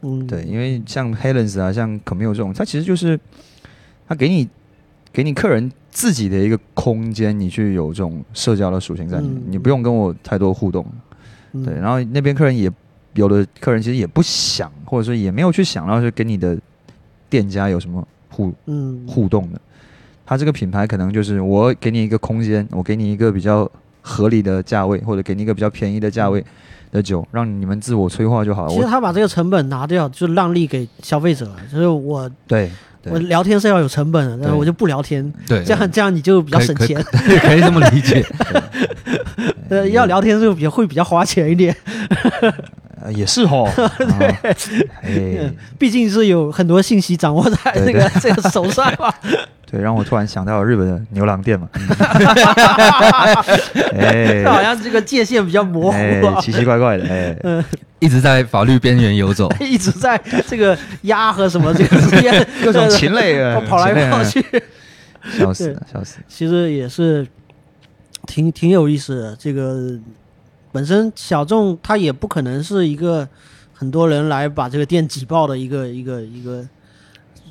[0.00, 3.20] 嗯，对，因为像 Helen's 啊，像 Camille 这种，它其实就是
[4.08, 4.48] 它给你
[5.12, 10.86] 给你客人自己的一个空间，你去有这种社交的属性在里面，嗯你不用跟我太多互动。
[11.52, 12.70] 嗯对，然后那边客人也
[13.14, 16.56] 有的客人其实也不想，或者说也没有去想到是跟你的
[17.28, 19.60] 店家有什么互嗯互动的。
[20.24, 23.68] 他这个品牌可能就是我给你一个空间，我给你一个比较
[24.00, 26.44] 合理的价位，或者给你一个比较便宜的价位
[26.92, 28.72] 的酒，让你们自我催化就好了。
[28.72, 31.56] 其实他把这个成本拿掉，就让利给消费者了。
[31.70, 32.70] 就是我对
[33.02, 37.02] 对我聊天是要有成本的，但是我就不聊天，对，这样这样你就比较省可以钱。
[37.02, 38.24] 可以 可以这么理解。
[39.68, 41.74] 呃，要聊天就比较会比较花钱一点，
[43.02, 43.92] 呃也是吼， 啊
[45.02, 49.12] 哎， 毕竟是有很多信息掌握在对这个 这个手上嘛。
[49.70, 51.68] 对，让我突然想到日本的牛郎店嘛，
[53.96, 57.64] 哎好像这个界限比较模糊奇奇怪怪的，哎，
[58.00, 59.48] 一直在法律边缘游走。
[59.60, 66.24] 一直在这个鸭和什么这个之间各种禽类啊，跑来跑去，啊，笑死了，笑死了。
[66.26, 67.24] 其实也是
[68.26, 69.36] 挺挺有意思的。
[69.38, 69.96] 这个
[70.72, 73.28] 本身小众，它也不可能是一个
[73.72, 76.64] 很多人来把这个店挤爆的一个一个一个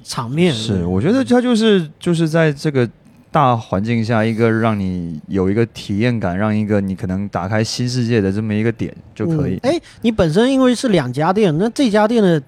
[0.03, 0.53] 场面。
[0.53, 2.89] 是，我觉得它就是就是在这个
[3.31, 9.59] 大环境下，一个让你有一个体验感，让一个你可能打开新世界的这么一个点就可以。
[9.63, 12.41] 嗯哎、你本身因为是两家店，那这家店的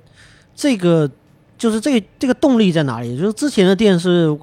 [0.55, 1.09] 这个
[1.57, 3.17] 就是这个这个动力在哪里？
[3.17, 4.35] 就是之前的店是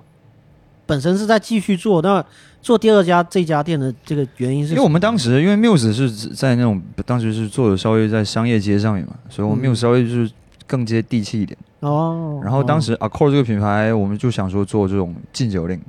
[0.86, 2.24] 本身是在继续做，那
[2.60, 4.72] 做第二家这家店的这个原因是？
[4.72, 10.30] 因为我们当时因为 Muse 是在那种当时是做的稍微在商业街上面嘛，所以我们嗯 Muse 稍微就是
[10.66, 11.56] 更接地气一点。
[11.80, 15.80] 哦，然后当时 Accord 这个品牌，我们就想说做这种禁酒令，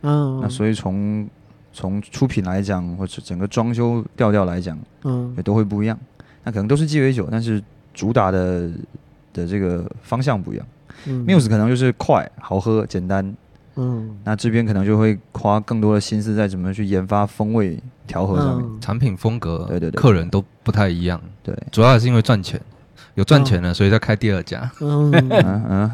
[0.00, 1.28] 嗯，那所以从
[1.72, 5.98] 从出品来讲，或者整个装修调调来讲，嗯也都会不一样。
[6.44, 7.62] 那可能都是鸡尾酒，但是
[7.92, 8.70] 主打的
[9.32, 10.66] 的这个方向不一样。
[11.06, 13.34] 嗯 Muse 可能就是快、好喝、简单，
[13.76, 18.64] 嗯那这边可能就会花更多的心思在怎么去研发风味调和上面。
[18.66, 22.60] 嗯产品风格，对对对客人都不太一样，对，主要还是因为赚钱，
[23.14, 24.70] 有赚钱了，所以再开第二家。
[24.80, 25.90] 嗯 嗯嗯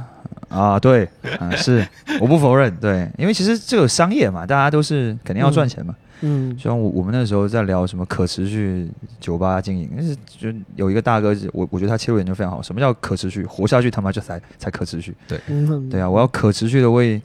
[0.48, 1.08] 啊，对，
[1.38, 1.86] 啊是，
[2.20, 5.94] 我不否认，对，因为其实这个商业嘛，大家都是肯定要赚钱嘛。
[6.22, 12.60] 嗯就像我我们那时候在聊什么可持续酒吧经营，但是就有一个大哥，我我觉得他切入点就非常好。
[12.60, 13.44] 什么叫可持续？
[13.44, 15.14] 活下去他妈就才才可持续。
[15.28, 15.40] 对，
[15.88, 17.22] 对啊，我要可持续的为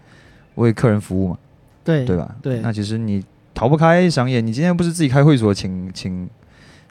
[0.55, 1.37] 为客人服务嘛，
[1.83, 2.35] 对对吧？
[2.41, 2.59] 对。
[2.59, 6.29] 那其实你逃不开商业，你今天不是自己开会所请请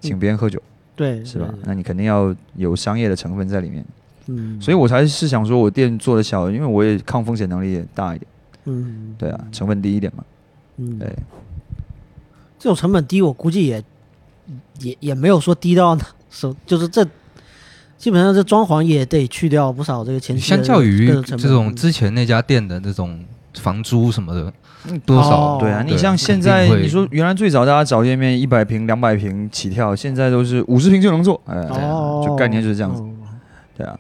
[0.00, 0.60] 请别人喝酒
[0.96, 1.52] 对是吧？
[1.64, 3.84] 那你肯定要有商业的成分在里面。
[4.26, 8.30] 嗯，所以我才是想说，我店做的小，因为我也抗风险能力也大一点，
[8.64, 9.14] 嗯。
[9.18, 10.24] 对啊，成本低一点嘛，
[10.78, 10.98] 嗯。
[10.98, 11.14] 对，
[12.58, 13.84] 这种成本低，我估计也
[14.80, 17.04] 也也没有说低到哪手，就是这
[17.98, 23.22] 基本上这装潢也得去掉不少这个前期的相较于这种之前那家店的那种
[23.60, 24.52] 房租什么的，
[25.06, 25.56] 多少？
[25.56, 33.10] 哦对啊，你像现在你说原来最早大家找店面一百平、两百平起跳，现在都是五十平就能做，哎，哦，就概念就是这样子，哦。
[33.76, 33.98] 对啊，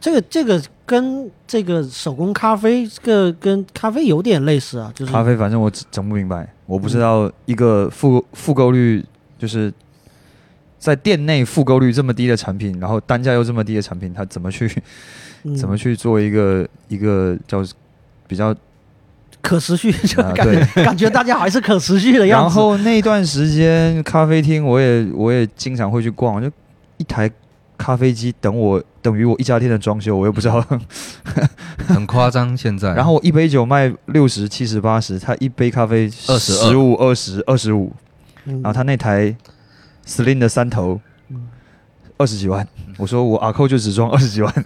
[0.00, 9.04] 这个这个跟这个手工咖啡，这个跟咖啡有点类似啊，就是咖啡反正我整整不明白，我不知道一个复复购率
[9.38, 9.72] 就是
[10.78, 14.66] 在店内复购率这么低的产品，然后单价又这么低的产品，它怎么去
[15.44, 15.54] 嗯。
[15.54, 17.62] 怎么去做一个一个叫
[18.26, 18.54] 比较
[19.44, 22.44] 可持续，就啊感觉、感觉大家还是可持续的样子。
[22.44, 26.50] 然后那段时间咖啡厅我也我也经常会去逛，就
[26.96, 27.30] 一台
[27.76, 30.64] 咖啡机等我等于我一家店的装修，我又不知道。
[31.86, 32.56] 很夸张。
[32.56, 37.92] 现在，然后我一杯酒卖六十、七十、八十，他一杯咖啡22十五、二十、二十五，
[38.46, 39.36] 嗯然后他那台
[40.06, 41.48] Slim 的三头嗯
[42.16, 42.66] 二十几万，
[42.96, 44.52] 我说我阿扣就只装二十几万，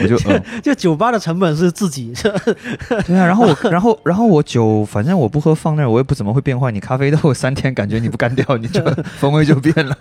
[0.00, 0.42] 我就嗯。
[0.62, 2.12] 就酒吧的成本是自己，
[3.06, 6.70] 对啊，然后我，然后，然后我酒，反正我不喝放那儿，我也不怎么会变坏。
[6.72, 8.82] 你咖啡豆三天，感觉你不干掉，你就
[9.18, 9.96] 风味就变了。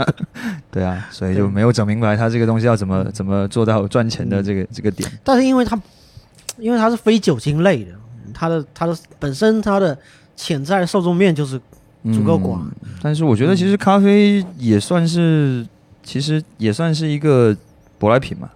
[0.71, 5.09] 对啊，所以就没有整明白它这个东西要怎么怎么做到赚钱的这个这个点。
[5.23, 5.79] 但是因为它
[6.57, 7.91] 因为它是非酒精类的，
[8.33, 9.97] 它的它的本身它的
[10.35, 11.59] 潜在受众面就是
[12.13, 12.61] 足够广。
[12.63, 15.63] 嗯但是我觉得其实咖啡也算是，
[16.03, 17.55] 其实也算是一个
[17.99, 18.49] 舶来品嘛。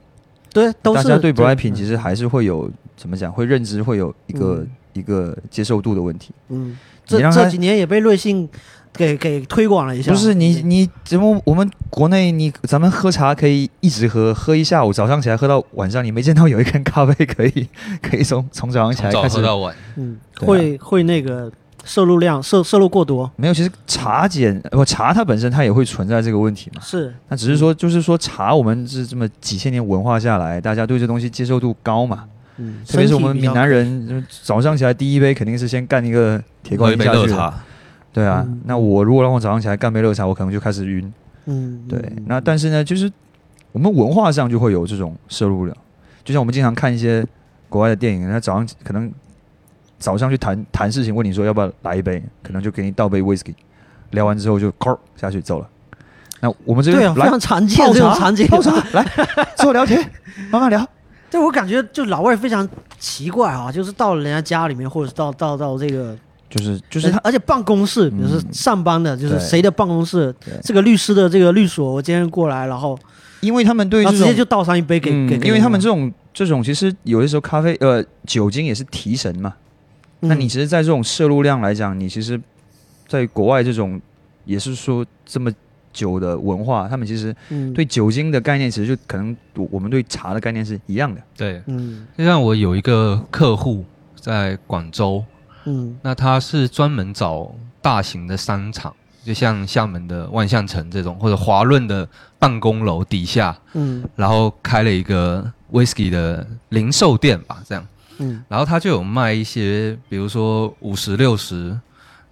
[0.52, 6.32] 对，都是大家对舶来品其实还是会有怎么讲，会认知会有一个、嗯一个接受度的问题。
[6.50, 6.76] 嗯，
[7.06, 8.50] 这这几年也被瑞幸
[8.92, 10.12] 给给推广了一下。
[10.12, 17.68] 不是你你怎么我们国内你咱们喝茶可以一直喝，喝一下午，早上起来喝到晚上，你没见到有一根咖啡可以
[18.02, 21.50] 可以从从早上起来开始喝到晚，嗯，啊会会那个
[21.84, 26.82] 摄入量摄摄入过多，没有，其实茶碱不茶它本身它也会存在这个问题嘛。
[26.82, 32.26] 是那只是说，就是说茶我们是这么几千年文化下来，大家对这东西接受度高嘛。
[32.58, 37.26] 嗯，特别是我们闽南人，早上起来第一杯肯定是先干一个铁观音下去的。
[37.26, 37.54] 热茶，
[38.12, 41.14] 对啊，嗯那我如果让我早上起来干杯热茶，我可能就开始晕。
[41.46, 43.10] 嗯，对，嗯那但是呢，就是
[43.72, 45.78] 我们文化上就会有这种摄入量，
[46.24, 47.26] 就像我们经常看一些
[47.70, 49.10] 国外的电影，人家早上可能
[50.00, 53.54] 早上去谈谈事情，问你说要不要来一杯，可能就给你倒杯 whisky，
[54.12, 55.68] 聊完之后就扣下去走了。
[56.42, 58.48] 那我们这对啊，非常常见这种场景。
[58.48, 59.06] 泡茶来
[59.58, 60.00] 坐聊天，
[60.50, 60.88] 慢慢聊。
[61.30, 66.18] 对我感觉就老外非常奇怪啊，就是到了人家家里面，或者是到到到这个，
[66.50, 70.34] 就是就是他而且办公室，比如说嗯上班的，就是谁的办公室，
[70.64, 72.98] 这个律师的这个律所，我今天过来，然后
[73.42, 79.54] 因为他们对直接就倒上一杯给嗯给，因为他们这种这种其实有的时候咖啡呃酒精也是提神嘛。
[80.22, 80.50] 那你嗯。
[80.50, 82.40] 其实，在这种摄入量来讲，你其实
[83.08, 84.00] 在国外这种
[84.46, 85.52] 也是说这么
[85.92, 87.74] 久的文化，他们其实嗯。
[87.74, 91.22] 对酒精的概念，其实就可能我我们对茶的概念是一样的。
[91.36, 92.06] 对，嗯。
[92.18, 95.24] 就像我有一个客户在广州，
[95.66, 95.98] 嗯。
[96.02, 98.94] 那他是专门找大型的商场，
[99.24, 102.08] 就像厦门的万象城这种，或者华润的
[102.38, 104.04] 办公楼底下，嗯。
[104.16, 107.86] 然后开了一个 whisky 的零售店吧，这样。
[108.20, 108.44] 嗯。
[108.48, 111.78] 然后他就有卖一些，比如说五十六十，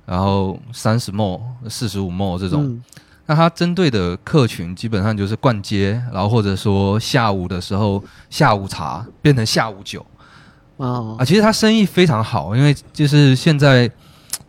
[0.05, 2.63] 然后三十 m 四十五 m 这种。
[2.65, 2.83] 嗯。
[3.29, 9.99] 那它针对的客群基本上就是逛街，然后或者说下午的时候下午茶变成下午酒。
[10.77, 13.91] 啊啊，其实它生意非常好，因为就是现在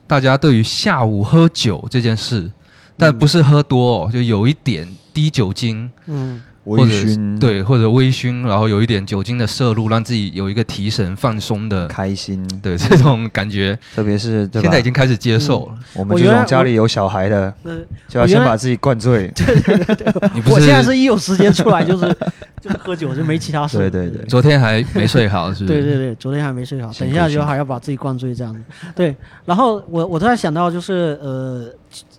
[0.06, 2.48] 大家对于下午喝酒这件事，
[2.96, 5.90] 但不是喝多哦，就有一点低酒精。
[6.06, 6.40] 嗯。
[6.57, 15.78] 微或者是醺，，对，或者微醺，然后有一点酒精的摄入，让自己有一个提神放松的，开心，对 这种感觉，特别是对现在已经开始接受了。
[15.94, 17.76] 我们这种家里有小孩的，呃，
[18.08, 19.28] 就要先把自己灌醉。
[19.34, 20.12] 对对对
[20.52, 22.06] 我现在是一有时间出来就是
[22.60, 23.78] 就是喝酒，就没其他事。
[23.78, 25.66] 对对对昨天还没睡好，是？
[25.66, 28.60] 对对对，昨天还没睡好，等一下就还要把自己灌醉这样子。
[28.94, 31.70] 对，然后我我突然想到，就是呃，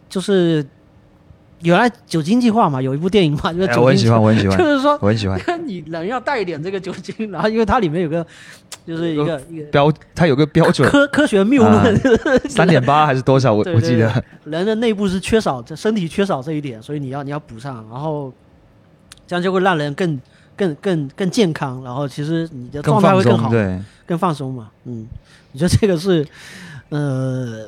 [0.08, 0.66] 就是
[1.62, 5.40] 原来酒精计划嘛，有一部电影嘛，就是哎酒精我很喜欢，我很喜欢就，是说我很喜欢。
[5.66, 8.26] 你人要带一点这个酒精，然后因为它里面有个
[8.88, 11.96] 就是一个一个标，它有个标准，科科学谬论，
[12.50, 13.54] 三点八还是多少？
[13.54, 14.24] 我对我记得。
[14.46, 18.34] 人的内部是缺少，这身体缺少这一点，所以你要你要补上，然后
[19.28, 20.20] 这样就会让人更
[20.56, 23.78] 更更更健康，然后其实你的状态会更好，对。
[24.06, 24.70] 更放松嘛。
[24.86, 25.06] 嗯，
[25.52, 26.26] 你觉得这个是
[26.90, 27.68] 呃？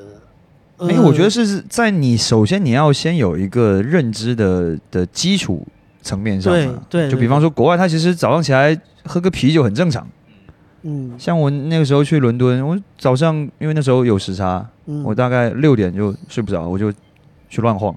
[0.81, 5.65] 因为我觉得是在你首先你要先有一个认知的的基础
[6.01, 8.75] 层面上嘛，对就比方说国外，他其实早上起来
[9.05, 10.07] 喝个啤酒很正常。
[10.81, 11.13] 嗯。
[11.19, 16.91] 像我那个时候去伦敦，我早上因为那时候有时差，嗯，我大概六点就睡不着，我就
[17.49, 17.95] 去乱晃，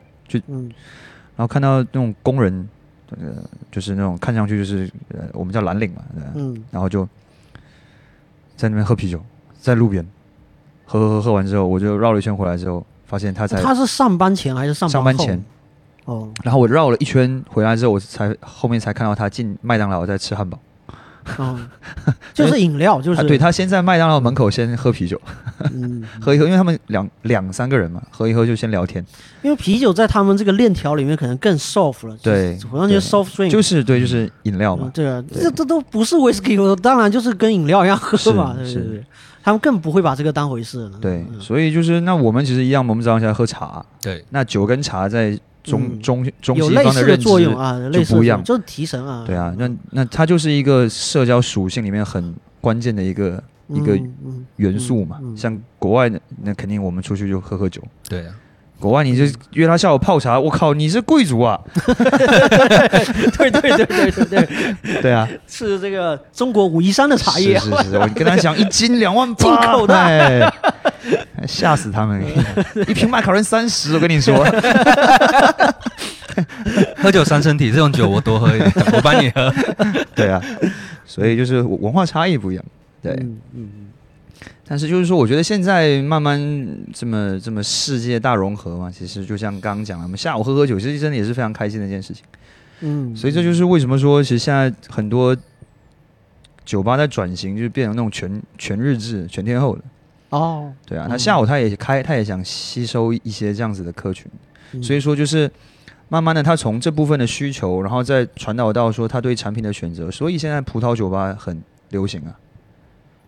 [0.48, 0.70] 嗯。
[1.36, 2.68] 然后看到那种工人，
[3.10, 3.32] 呃，
[3.72, 6.02] 就是那种看上去就是呃，我们叫蓝领嘛，
[6.34, 6.62] 嗯。
[6.70, 7.08] 然后就
[8.56, 9.18] 在那边喝啤酒，
[9.58, 10.06] 在路边
[10.84, 15.44] 喝喝喝喝完之后，我就绕了一圈回来之后，发现他才他是上班前还是上班上班前，
[16.04, 20.58] 哦，然后我绕了一圈回来之后，我才后面才看到他进麦当劳在吃汉堡。
[21.38, 21.58] 哦，
[22.34, 23.20] 就是饮料，就是。
[23.22, 25.18] 啊，对他先在麦当劳门口先喝啤酒，
[25.72, 29.02] 嗯， 喝一喝，因为他们两两三个人嘛，喝一喝就先聊天。
[29.40, 33.18] 因为啤酒在他们这个链条里面可能更 soft 了，对好像就是对。
[33.18, 34.82] soft drink，就是对，就是饮料嘛。
[34.84, 34.90] 嗯。
[34.90, 39.04] 对啊，这这都不是 whisky，我当然就是跟饮料一样喝嘛，对对对，
[39.44, 40.98] 他们更不会把这个当回事了。
[41.00, 49.22] 对，嗯所以就是那我们其实一样，我们早上起来喝茶，对，那酒跟茶在中嗯中中有西类似的认知作用啊，类似的不一样作用就是提神啊。
[49.26, 54.00] 对啊，那那它就是一个社交属性里面很关键的一个一个
[54.56, 55.20] 元素嘛。
[55.36, 57.82] 像国外的，那肯定我们出去就喝喝酒。
[58.08, 58.34] 对啊，
[58.80, 61.58] 国外你就约他下午泡茶，我靠，你是贵族啊！
[63.38, 70.52] 对对对对对对，对啊，是这个中国武夷山的茶叶，是是是，我跟他讲一斤两万八，进口的哎
[71.46, 72.22] 吓死他们！
[72.86, 74.44] 一瓶麦卡伦三十，我跟你说，
[76.96, 79.52] 喝酒伤身体，这种酒我多喝一点， 我帮你喝。
[80.14, 80.42] 对啊，
[81.06, 82.64] 所以就是文化差异不一样，
[83.02, 83.12] 对。
[83.12, 83.68] 嗯嗯
[84.66, 86.40] 但是就是说，我觉得现在慢慢
[86.92, 92.24] 这么这么世界大融合嘛，其实就像刚刚讲了，我们下午喝喝酒，其实真的也是非常开心的一件事情。
[92.80, 95.36] 嗯，所以这就是为什么说，其实现在很多
[96.64, 99.82] 酒吧在转型，就是变成那种全全日制、全天候的。
[100.30, 104.26] 哦，对啊，嗯他下午他也开，他也想吸收一些这样子的客群，
[104.72, 105.50] 嗯所以说就是
[106.08, 112.34] 慢慢的，他从这部分的需求，然后再传导到说他对产品的选择，所以现在葡萄酒吧很流行啊。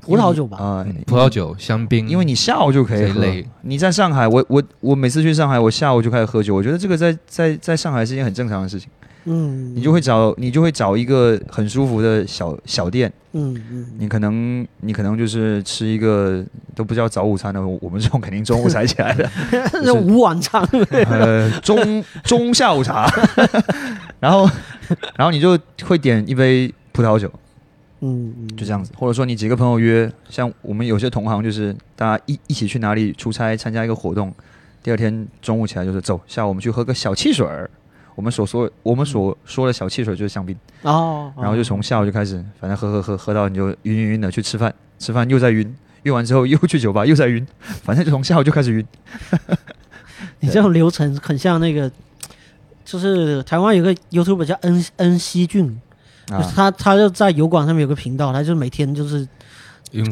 [0.01, 3.25] 葡萄酒吧，啊、嗯葡萄酒、香槟，因为你下午就可以喝。
[3.63, 6.55] 你在上海，我我我每次去上海，我下午就开始喝酒。
[6.55, 8.89] 我觉得这个在在在上海是一件很正常的事情。
[9.29, 16.45] 嗯，你就会找你就会找一个很舒服的小小店，嗯嗯，你可能你可能就是吃一个
[16.77, 19.29] 都不叫早午餐的，我我们这种肯定中午才起来的，
[19.83, 20.63] 这午晚餐，
[21.11, 23.11] 呃中中下午茶，
[24.21, 24.49] 然后
[25.17, 27.29] 然后你就会点一杯葡萄酒，
[28.01, 34.33] 嗯嗯，就这样子，或者说你几个朋友约，像我们有些同行就是大家一一起去哪里出差参加一个活动，
[34.83, 37.71] 第二天中午起来就是走，下午我们去喝个小汽水儿。
[38.15, 47.47] 我们所说我们所说的小汽水就是香槟，哦，然后就从下午就开始，反正喝喝喝喝到你就晕晕晕的去吃饭，吃饭又在晕，晕完之后又去酒吧又在晕，
[47.85, 48.87] 反正就从下午就开始晕。
[50.41, 51.93] 你这种流程很像那个，
[52.87, 55.77] 就是台湾有个 YouTube 叫恩恩熙俊，就是
[56.31, 59.27] 啊，他他就在油管上面有个频道，他就每天就是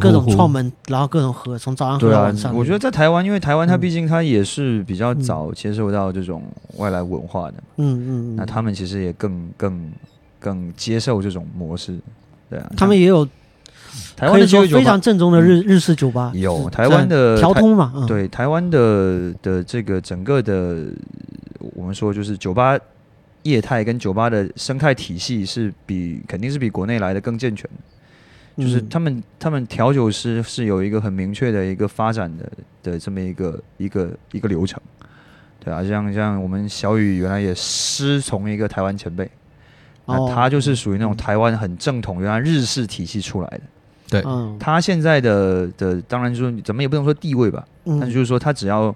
[0.00, 3.80] 各种串门，然后各种喝，从早上喝到晚上。，我觉得在台湾，因为台湾它嗯。
[3.80, 6.44] 毕竟它也是比较早接受到这种
[6.76, 9.92] 外来文化的，嗯嗯嗯，那他们其实也更更
[10.38, 11.98] 更接受这种模式，
[12.48, 13.26] 对啊，他们也有
[14.16, 20.84] 台湾可以说的非常正宗的日日式酒吧，有台湾的调通嘛，嗯，对台湾的的这个整个的，
[21.74, 22.78] 我们说就是酒吧
[23.44, 27.70] 业态跟酒吧的生态体系是比肯定是比国内来的更健全。
[28.56, 28.88] 的，就是嗯。
[28.90, 34.80] 他们他们调酒师是有一个很明确的一个发展的的这么一个一个一个流程，
[35.58, 39.30] 对啊，像像我们小雨原来也师从一个台湾前辈，
[40.06, 43.60] 那哦他就是属于那种台湾很正统，原来日式体系出来的。
[44.06, 47.98] 对，嗯，他现在的的当然就是怎么也不能说地位吧，嗯。
[47.98, 48.94] 但是就是说他只要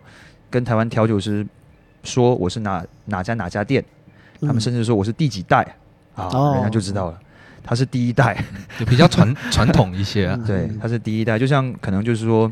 [0.50, 1.44] 跟台湾调酒师
[2.04, 3.82] 说我是哪哪家哪家店，
[4.40, 5.66] 他们甚至说我是第几代
[6.14, 7.18] 啊，人家就知道了。
[7.62, 8.42] 他是第一代，
[8.78, 12.50] 就比较传传统一些 对，他是第一代，就像可能就是说，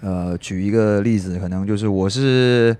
[0.00, 2.74] 呃，举一个例子，可能就是我是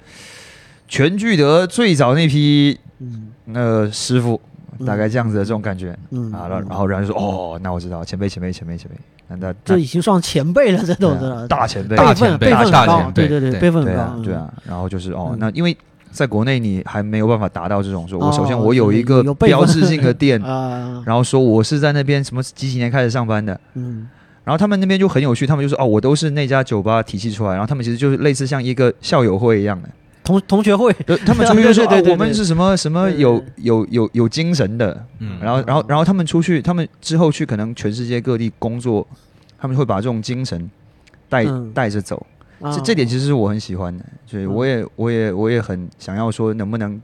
[0.87, 3.29] 全聚德最早那批嗯。
[3.51, 4.41] 那个师傅，
[4.79, 8.97] 嗯大概这样子的这种感觉、嗯啊，然后然后人家就说哦，那我知道，前辈前辈前辈前辈，
[9.29, 15.77] 那那这已经算前辈了，这那都是大前辈辈分大前辈大前辈对对对，辈分很高对啊，对啊，然后就是哦嗯，那因为
[16.11, 24.09] 在国内你还没有办法达到这种说，我首先哦我有一个标志性的店， 啊，然后说我是在那边什么几几年开始上班的，嗯。
[24.45, 29.89] 然后他们那边就很有趣，他们就说哦，我都是那家酒吧体系出来，然后他们其实就是类似像一个校友会一样的，
[30.25, 39.07] 同同学会，就他们出去就说 对对对对哦我们是什么什么有有有有精神的，嗯，然后然后然后他们出去，他们之后去可能全世界各地工作，
[39.59, 40.71] 他们会把这种精神
[41.29, 41.71] 带嗯。
[41.75, 42.27] 带着走。
[42.61, 42.73] 啊。
[42.73, 47.01] 这这点其实是我很喜欢的，所以我也我也我也很想要说，能不能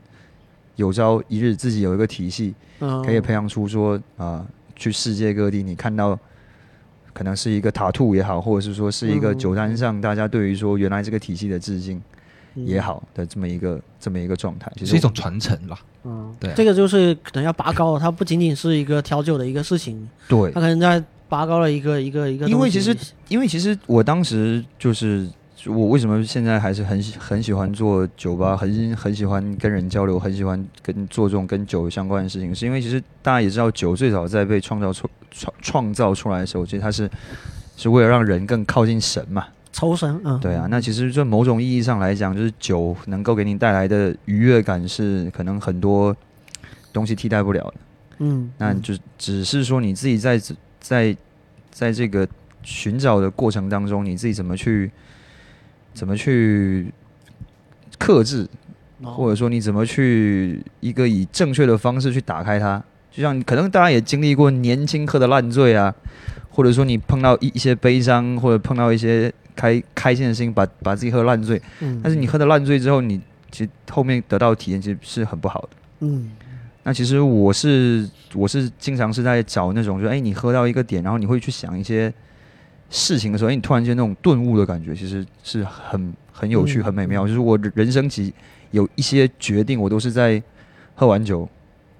[0.75, 3.03] 有朝一日自己有一个体系，嗯。
[3.03, 4.45] 可以培养出说啊、
[4.75, 6.17] 去世界各地你看到。
[7.17, 9.39] 可能是一个塔兔也好，或者是说是一个嗯。
[9.39, 12.01] 酒单上大家对于说原来这个体系的致敬
[12.55, 12.67] 嗯。
[12.67, 15.79] 也好的这么一个这么一个状态，其实是一种传承吧。
[16.03, 16.53] 嗯，对啊。
[16.57, 20.51] 这个就是可能要拔高，它不仅仅是一个调酒的一个事情，对。
[20.51, 22.49] 它可能在拔高了一个一个一个。
[22.49, 22.93] 因为其实。
[23.29, 25.25] 因为其实我当时就是
[25.67, 37.09] 我为什么现在还是很喜很喜欢做酒吧，很很喜欢跟人交流，很喜欢跟做这种跟酒相关的事情，是因为其实大家也知道，酒最早在被创造出创创造出来的时候，其实它是
[37.77, 39.45] 是为了让人更靠近神嘛。
[39.71, 46.15] 抽神，嗯，对啊，那其实就某种意义上来讲，就是酒能够给你带来的愉悦感是可能很多
[46.93, 47.73] 东西替代不了的。
[48.19, 50.39] 嗯，嗯那就只是说你自己在
[50.79, 51.17] 在
[51.71, 52.25] 在这个
[52.63, 54.89] 寻找的过程当中，你自己怎么去
[55.95, 56.93] 怎么去
[57.97, 58.47] 克制，
[59.01, 62.83] 哦或者说你怎么去一个以正确的方式去打开它。
[63.09, 65.95] 就像可能大家也经历过年轻喝的烂醉啊，
[66.49, 71.61] 或者说你碰到一一些悲伤，或者碰到一些开开心的事情，把把自己喝烂醉。
[71.79, 75.69] 嗯，但是你喝的烂醉之后，你其实后面得到的体验其实是很不好的。
[76.01, 76.29] 嗯
[76.83, 82.13] 那其实我是我是经常是在找那种，就哎，你喝到一个点，然后你会去想一些
[82.89, 87.27] 事情的时候，哎，你突然间那种顿悟的感觉，其实是很很有趣、嗯很美妙。
[87.27, 88.33] 就是我人生其
[88.71, 90.41] 有一些决定，我都是在
[90.95, 91.47] 喝完酒，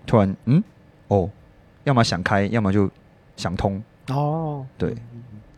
[0.05, 0.63] 突然嗯
[1.07, 1.29] 哦，
[1.83, 2.89] 要么想开，要么就
[3.35, 3.81] 想通。
[4.09, 4.95] 哦，对，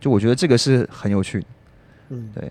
[0.00, 1.40] 就我觉得这个是很有趣。
[1.40, 1.46] 的。
[2.10, 2.50] 嗯，对。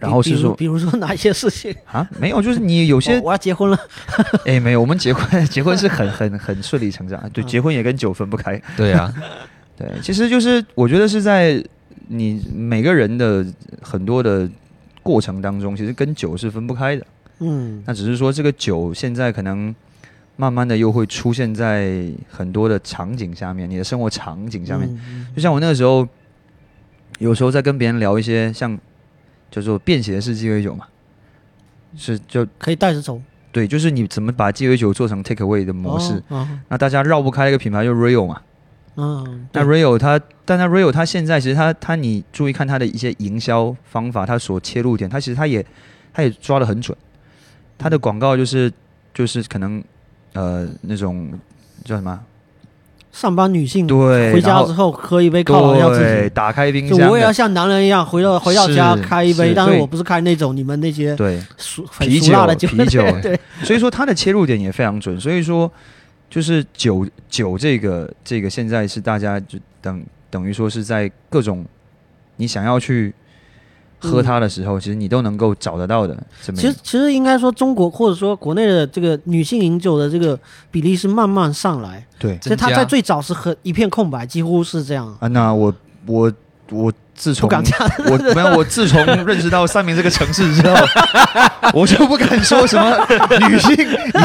[0.00, 1.74] 然后是说比如说哪些事情？
[1.84, 3.78] 啊，没有，就是你有些哦我要结婚了，
[4.46, 7.46] 哎，没有，我们结婚结婚是很很很顺理成章，对，嗯。
[7.46, 8.62] 结婚也跟酒分不开。
[8.76, 9.12] 对啊，
[9.78, 11.62] 对，其实就是我觉得是在
[12.08, 13.46] 你每个人的
[13.80, 14.48] 很多的
[15.02, 17.06] 过程当中，其实跟酒是分不开的。
[17.40, 19.72] 嗯那只是说这个酒现在可能
[20.34, 24.88] 慢慢的又会出现在很多的场景下面，你的生活场景下面。
[25.08, 26.06] 嗯就像我那个时候，
[27.18, 28.76] 有时候在跟别人聊一些像
[29.50, 30.86] 叫做便携式鸡尾酒嘛，
[31.96, 33.20] 是就可以带着走
[33.52, 36.14] 对，就是你怎么把鸡尾酒做成 take away 的模式。
[36.28, 38.40] 哦哦那大家绕不开一个品牌就是 Rio 嘛，
[39.00, 45.64] 嗯，那对 Rio 它，但它 Rio 它现在其实它它你注意看它的一些营销方法，它所切入点，它其实它也
[46.12, 46.96] 它也抓得很准。
[47.78, 48.72] 它的广告就是
[49.14, 49.80] 就是可能
[50.32, 51.30] 呃那种
[51.84, 52.18] 叫什么？
[53.12, 56.30] 上班女性对，回家之后喝一杯犒劳一下自对，己。
[56.30, 65.18] 打开冰就箱的，我也要像男人一样，回到回到家开一杯，但是我不是开那种你们那些对，俗很啤俗辣的酒，啤酒对 对，所以说它的切入点也非常准。
[65.20, 65.70] 所以说
[66.30, 71.64] 就是酒酒这个这个现在是大家就等等于说是在各种
[72.36, 73.14] 你想要去
[73.98, 76.16] 喝它的时候，其实你都能够找得到的
[76.54, 80.38] 其实其实应该说中国或者说国内的这个女性饮酒的这个
[80.70, 82.38] 比例是慢慢上来，对。
[82.40, 85.74] 所以它在最早是很一片空白，几乎是这样，啊，那我
[86.06, 86.32] 我
[86.70, 87.78] 我自从不敢讲。
[88.06, 90.76] 我没有，我自从认识到三明这个城市之后，
[91.72, 92.96] 我就不敢说什么
[93.48, 93.76] 女性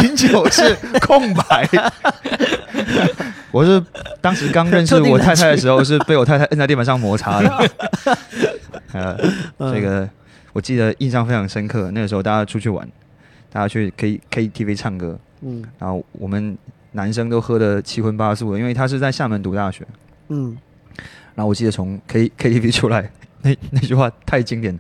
[0.04, 1.70] 饮酒是空白。
[3.52, 3.82] 我是
[4.20, 7.70] 当时刚认识我太太的时候，是被我太太摁在地板上摩擦的。
[8.94, 9.18] 呃，
[9.60, 10.10] 嗯这个
[10.54, 11.92] 我记得印象非常深刻。
[11.92, 12.88] 那个时候大家出去玩，
[13.52, 16.58] 大家去 K KTV 唱歌，嗯然后我们
[16.92, 19.86] 男生都喝的七荤八素的，因为他是在厦门读大学。
[20.30, 20.58] 嗯
[21.36, 23.12] 然后我记得从 K KTV 出来，
[23.42, 24.80] 那那句话太经典了。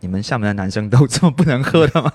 [0.00, 2.12] 你们厦门的男生都这么不能喝的吗？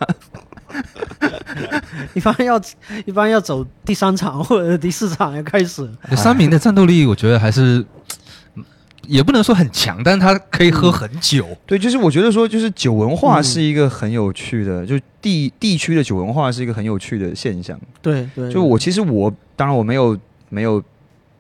[2.14, 2.62] 一般要
[3.06, 5.90] 一般要走第三场或者第四场要开始。
[6.16, 7.84] 三明的战斗力，我觉得还是
[8.54, 8.64] 嗯
[9.08, 11.48] 也不能说很强，但是他可以喝很久。
[11.66, 17.80] 对，就是我觉得说，就是酒文化嗯是一个很有趣的，就地地区的酒文化是一个很有趣的现象。
[18.04, 20.16] 对对，就我其实我当然我没有
[20.50, 20.84] 没有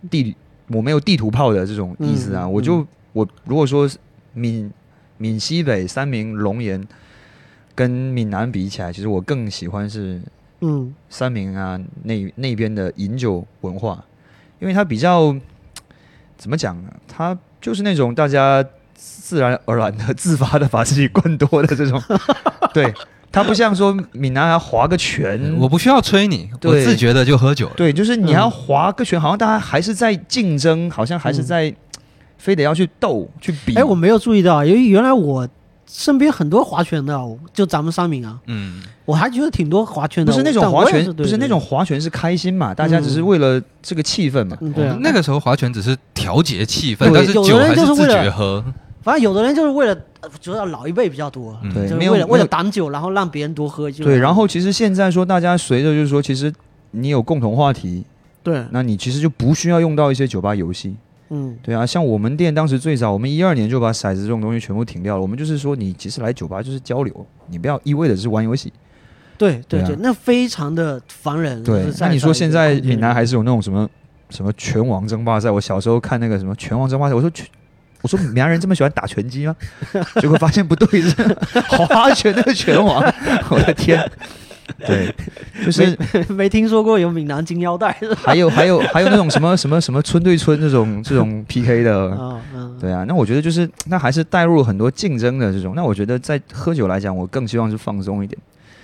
[0.09, 0.35] 地
[0.69, 3.89] 我没有地图炮的这种意思啊，嗯我就我如果说
[4.33, 4.71] 闽
[5.17, 6.85] 闽西北三明龙岩
[7.75, 10.21] 跟闽南比起来，其实我更喜欢是
[10.61, 14.03] 嗯三明啊那那边的饮酒文化，
[14.59, 15.35] 因为它比较
[16.37, 16.93] 怎么讲呢？
[17.07, 18.63] 它就是那种大家
[18.93, 22.01] 自然而然的、自发的把自己灌多的这种，
[22.73, 22.93] 对，
[23.31, 27.73] 它不像说闽南还划个拳， 我不需要催你，我自觉的就喝酒了。
[27.75, 31.73] 对，就是你要嗯划个拳，好像大家还是在竞争，好像还是在、
[32.37, 33.75] 非得要去斗去比。
[33.75, 35.47] 哎，我没有注意到，因为原来我
[35.85, 40.31] 身边很多划拳的哦，就咱们三明啊，嗯，我还觉得挺多划拳的。
[40.31, 44.57] 不是那种划拳，对对不是那种划拳是开心嘛，大家只是嗯为了这个气氛嘛。
[44.61, 48.63] 嗯对啊，那个时候划拳只是调节气氛，但是有人酒还是为了觉喝。
[49.09, 53.89] 反正有的人就是为了，呃主要老一辈比较多，嗯对就是为了为了挡酒，然后让别人多喝。
[53.89, 56.53] 就对，然后其实现在说，大家随着就是说，其实
[56.91, 58.03] 你有共同话题，
[58.43, 60.95] 对，那你其实就不需要用到一些酒吧游戏。
[61.31, 65.21] 嗯对啊，像我们店当时最早，我们一二年就把骰子这种东西全部停掉了。
[65.21, 68.71] 我们就是说，你其实来酒吧就是交流，你不要一味的是玩游戏。
[69.37, 71.63] 对啊对对对，那非常的烦人。
[71.63, 73.89] 对那你说现在闽南还是是有那种什么
[74.29, 75.49] 什么拳王争霸赛？
[75.49, 77.47] 我小时候看那个什么拳王争霸赛，我说拳，
[78.01, 79.55] 我说闽南人这么喜欢打拳击吗？
[80.21, 81.11] 结果发现不对， 是
[81.69, 83.03] 划拳那个拳王，
[83.49, 84.09] 我的天！
[84.85, 85.13] 对，
[85.65, 85.97] 就是
[86.29, 87.91] 没听说过有闽南金腰带？
[88.15, 92.39] 还有还有还有那种什么什么什么村对村这种这种 PK 的，
[92.79, 95.73] 对啊，那我觉得就是那还是带入了很多竞争的这种。
[95.75, 98.39] 那我觉得在喝酒来讲，我更希望是放松一点。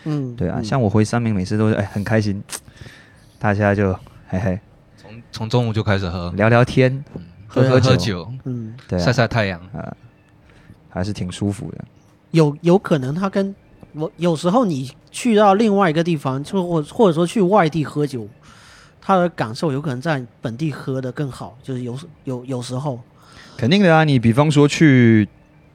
[0.05, 2.43] 嗯，对啊，嗯像我回三明每次都是哎很开心，
[3.37, 3.93] 大家就
[4.27, 4.59] 嘿嘿
[4.97, 7.05] 从从中午就开始喝，聊聊天，
[7.47, 9.01] 喝喝酒，喝酒，嗯，对啊。
[9.03, 9.59] 晒晒太阳。
[9.73, 9.95] 啊，
[10.89, 11.83] 还是挺舒服的。
[12.31, 13.53] 有有可能他跟
[13.93, 18.27] 我有时候你去到另外一个地方，就或或者说去外地喝酒，
[19.01, 22.99] 他的感受有可能在本地喝的更好，就是有有有时候，
[23.57, 25.27] 肯定的啊，你比方说去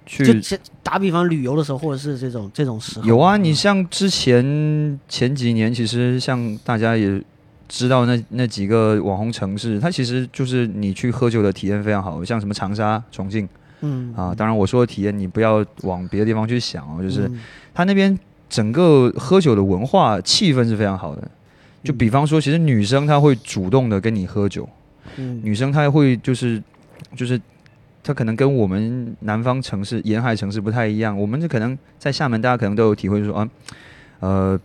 [0.04, 7.22] 去就打比方旅游的时候，或者是这种这种时候，有啊，你像之前前几年，其实像大家也
[7.70, 13.48] 知道那那几个网红城市，它其实就是你去喝酒的体验非常好，像什么长沙、重庆
[13.82, 14.34] 嗯啊。
[14.34, 17.40] 当然我说的体验，你不要往别的地方去想哦，就是嗯
[17.72, 18.18] 它那边
[18.48, 21.30] 整个喝酒的文化气氛是非常好的。
[21.84, 24.68] 就比方说，其实女生她会主动的跟你喝酒，
[25.16, 26.60] 嗯女生她会就是
[27.14, 27.40] 就是
[28.02, 33.48] 她可能跟我们南方城市沿海城市不太一样，我们这可能在厦门，大家可能都有体会说啊，
[34.18, 34.60] 呃，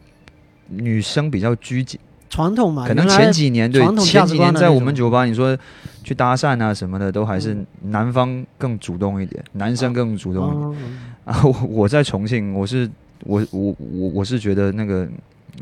[0.67, 1.99] 女生比较拘谨，
[2.35, 5.57] 传统嘛，可能前几年对前几年在我们酒吧，你说
[6.03, 10.63] 去搭讪啊什么的，都还是男方更主动一点，男生更主动一点。
[10.63, 10.75] 哦。
[11.23, 12.89] 啊，我我在重庆，我是
[13.23, 15.07] 我我我我是觉得那个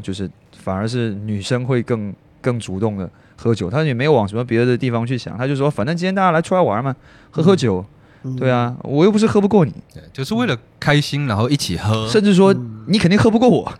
[0.01, 0.27] 就是
[0.57, 6.95] 反而是女生会更更主动的喝酒，她也没有往什么别的地方去想，她就说反正今天大家来出来玩嘛，
[7.29, 7.92] 喝喝酒，嗯
[8.37, 12.07] 对啊，我又不是喝不过你，对，就是为了开心，然后一起喝。
[12.07, 12.71] 甚至说嗯。
[12.85, 13.73] 你肯定喝不过我，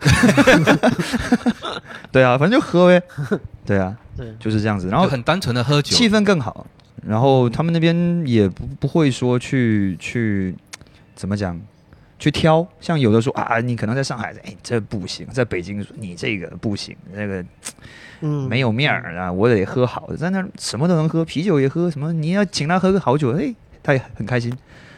[2.10, 3.02] 对啊，反正就喝呗，
[3.66, 6.66] 对啊，对，就是这样子，然后很单纯的喝酒，气氛更好，
[7.06, 10.54] 然后他们那边也不不会说去去
[11.14, 11.60] 怎么讲，
[12.18, 17.44] 去挑，像有的说啊，你可能在上海，哎，这不行，在北京说你这个不行，那个
[18.22, 18.48] 嗯。
[18.48, 23.54] 没有面儿啊，我得喝好的，在那什么都能喝，啤酒也喝，什么你要请他喝个好酒，哎，
[23.84, 24.52] 他也很开心。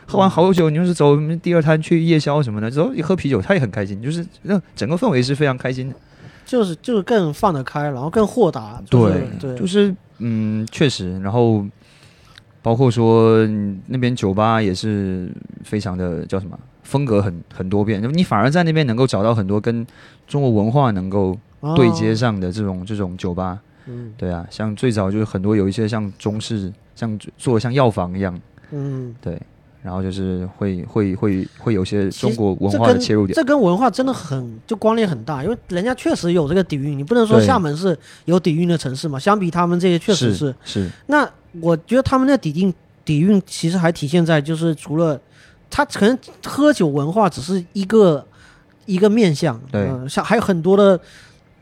[0.06, 5.96] 喝完好酒，你就是走第二摊去夜宵什么的，走一喝啤酒，他也很开心，就是那整个氛围是非常开心的。
[6.44, 11.66] 就是就是更放得开，然后更豁达，就是对，就是嗯，确实，然后
[12.62, 15.28] 包括说嗯那边酒吧也是
[15.64, 19.84] 非常的叫什么风格很很多变，你反而在那边能够找到很多跟
[20.28, 21.36] 中国文化能够
[21.74, 23.58] 对接哦，上的这种、这种酒吧。
[23.86, 24.12] 嗯。
[24.16, 28.40] 对啊，像最早就是很多有一些像中式，像做像药房一样，
[28.70, 29.14] 嗯。
[29.20, 29.40] 对，
[29.82, 33.34] 然后就是会会会会有些中国文化的切入点。
[33.34, 39.18] 这跟文化真的很就关联很大，因为人家确实有这个底蕴，你不能说厦门是有底蕴的城市嘛。
[39.18, 41.28] 相比他们这些，确实是是那
[41.60, 42.74] 我觉得他们的底蕴
[43.04, 45.20] 底蕴其实还体现在就是除了
[45.70, 48.26] 他可能喝酒文化只是一个
[48.86, 50.98] 一个面向，对呃像还有很多的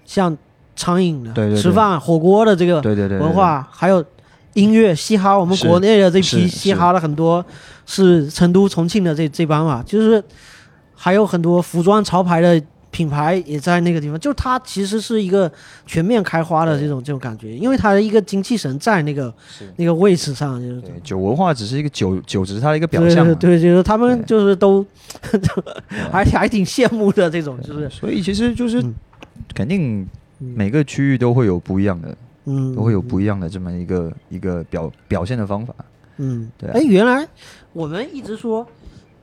[0.04, 0.36] 像
[0.74, 4.04] 餐饮的、对对对吃饭火锅的这个对对对对文化，还有
[4.54, 7.44] 音乐嘻哈，我们国内的这批嘻哈的很多
[7.86, 10.22] 是成都、重庆的这这帮嘛，就是
[10.94, 12.60] 还有很多服装潮牌的
[12.90, 15.50] 品牌也在那个地方，就是它其实是一个
[15.84, 19.34] 全面开花的这种这种感觉，因为它的一个精气神在那个
[19.76, 23.34] 那个位置上，就是对，酒文化只是一个酒酒，只是它的一个表象嘛。
[23.34, 24.86] 对对，就是他们就是都
[26.12, 28.94] 还还挺羡慕的这种，就是所以其实就是嗯。
[29.52, 30.02] 肯定
[30.38, 30.54] 嗯。
[30.54, 35.74] 每个区域都会有不一样的，嗯都会有不一样的这么一个一个表表现的方法。
[36.18, 36.72] 嗯，对啊。
[36.74, 37.26] 哎，原来
[37.72, 38.66] 我们一直说，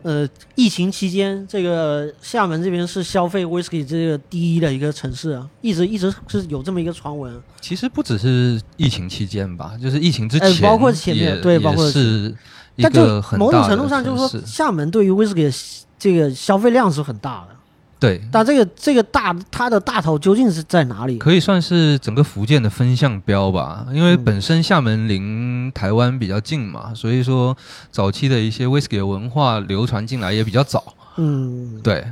[0.02, 7.42] 呃，疫情期间这个厦门这边是消费 whisky 这个第一的一个城市啊，一直一直是有这么一个传闻。
[7.62, 12.36] 其实不只是疫情期间吧，就是疫情之呃前，包括前面对包括是
[12.76, 17.56] 一但就个很大的某种程度上就是说，厦门对于 whisky 的这个消费量是很大的，
[18.02, 21.20] 对，但这个这个大它的大头究竟是在哪里？
[21.20, 24.26] 可以算是整个福建的风向标吧，因为嗯。
[24.26, 27.56] 本身厦门离台湾比较近嘛，所以说
[27.92, 30.96] 早期的一些 whisky 的文化流传进来也比较早。
[31.18, 32.12] 嗯，对，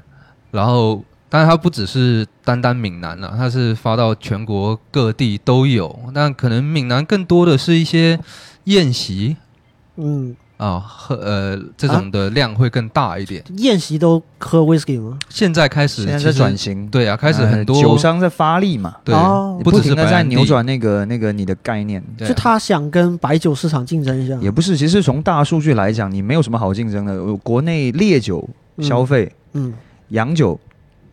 [0.51, 8.19] 然后当然它不只是单单闽南了，它是发到全国各地都有，但可能闽南更多的是一些
[8.65, 9.37] 宴席。
[9.95, 13.41] 嗯，啊，喝呃这种的量会更大一点。
[13.57, 15.17] 宴席都喝 whisky 吗？
[15.29, 19.57] 现在开始现在在转型，对啊，开始呃很多酒商在发力嘛，对，哦。
[19.63, 22.03] 不停的在扭转那个那个你的概念。
[22.17, 22.27] 对啊。
[22.27, 24.35] 就他想跟白酒市场竞争一下。
[24.41, 27.13] 也不是，其实从大数据来讲，你没有什么好竞争的。
[27.13, 28.47] 呃国内烈酒
[28.79, 29.73] 消费，嗯。
[30.09, 30.59] 洋酒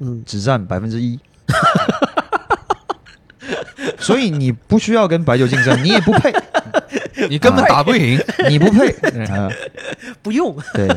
[0.00, 1.18] 嗯，只占百分之一，
[4.00, 6.32] 所以你不需要跟白酒竞争，你也不配，
[7.28, 8.18] 你根本打不赢。
[8.48, 8.88] 你不配。
[9.32, 9.48] 啊，
[10.22, 10.88] 不用对，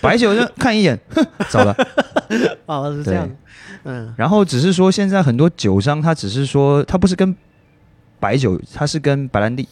[0.00, 1.74] 白酒就看一眼，哼，走了。
[2.66, 3.28] 啊，是这样。
[3.88, 7.34] 嗯然后只是说，现在很多酒商他只是说，他不是跟
[8.18, 9.68] 白酒，他是跟白兰地、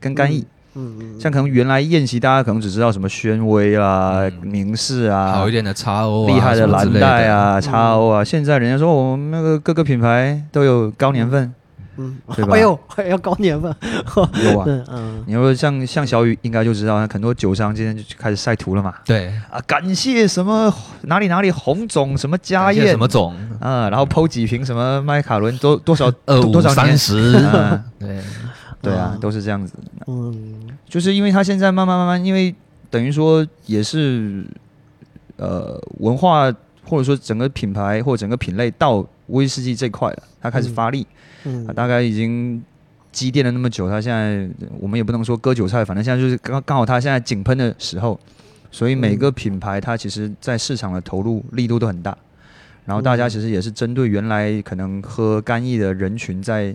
[0.00, 0.46] 跟干邑。
[0.74, 11.52] 嗯嗯，像可能原来宴席大家可能只知道什么宣威啦、嗯明士啊，好一点的叉 O 啊，厉害的蓝带啊、嗯叉 O 啊，现在人家说我们那个各个品牌都有高年份，
[11.98, 12.54] 嗯，对吧？
[12.54, 13.74] 哎呦，还 要高年份，
[14.44, 14.66] 有啊。
[14.88, 18.94] 嗯你说像像小雨应该就知道，很多酒商今天就开始晒图了嘛。
[19.04, 20.72] 对，啊，感谢什么
[21.02, 22.88] 哪里哪里红总什么家宴。
[22.88, 27.84] 什么总啊，然后剖几瓶什么麦卡伦多多少二五多多少三十， 嗯。
[27.98, 28.20] 对，
[28.80, 29.74] 对啊嗯，都是这样子。
[30.06, 30.34] 嗯。
[30.88, 32.54] 就是因为他现在慢慢慢慢，因为
[32.90, 34.46] 等于说也是
[35.36, 36.50] 呃文化
[36.84, 41.06] 或者说整个品牌或整个品类到威士忌这块了，它开始发力，
[41.44, 41.66] 嗯。
[41.66, 42.62] 啊，大概已经
[43.10, 44.48] 积淀了那么久，它现在
[44.78, 48.18] 我们也不能说割韭菜，反正现在就是刚刚好它现在井喷的时候，
[48.70, 52.16] 所以每个品牌它其实在市场的投入力度都很大，
[52.84, 56.74] 然后大家其实也是针对原来可能喝干邑的人群在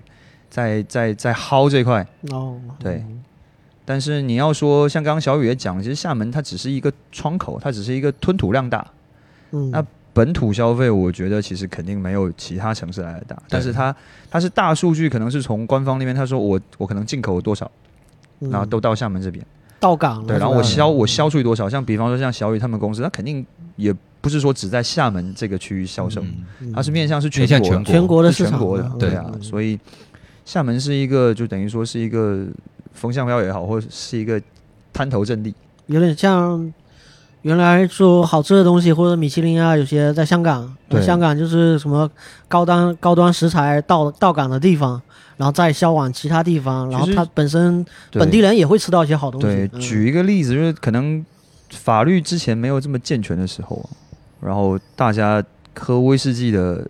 [0.49, 2.05] 在在在薅这块。
[2.31, 3.03] 哦，对。
[3.85, 8.85] 但是你要说像刚刚小雨也讲，其实厦门它只是一个窗口，它只是一个吞吐量大。
[9.51, 13.95] 嗯，那本土消费，我觉得其实肯定没有其他城市来的大，但是它
[14.29, 17.69] 它是大数据，可能是从官方那边他说我我可能进口多少，
[18.39, 18.49] 嗯。
[18.51, 19.43] 然后都到厦门这边，
[19.79, 23.45] 到港了，对，然后我销我销出去多少，像比方说像小雨他们公司，它肯定
[23.75, 26.23] 也不是说只在厦门这个区域销售，
[26.73, 27.65] 它是面向是全国的。
[27.65, 28.51] 全国全国的市场。
[28.51, 28.97] 全国的，嗯。
[28.99, 29.41] 对啊，嗯。
[29.41, 29.79] 所以
[30.45, 32.45] 厦门是一个就等于说是一个
[32.93, 34.39] 风向标也好，或者是一个
[34.93, 35.53] 滩头阵地。
[35.87, 36.71] 有点像
[37.43, 41.01] 原来说好吃的东西或者米其林啊，有些在香港，对。
[41.01, 42.09] 香港就是什么
[42.47, 45.01] 高端高端食材到到港的地方，
[45.37, 49.47] 然后再销往其他地方，然后它本身对本地人也会吃到一些好东西。
[49.47, 49.79] 对，嗯。
[49.79, 51.23] 举一个例子，就是可能
[51.71, 53.89] 法律之前没有这么健全的时候啊，
[54.39, 55.43] 然后大家
[55.75, 56.87] 喝威士忌的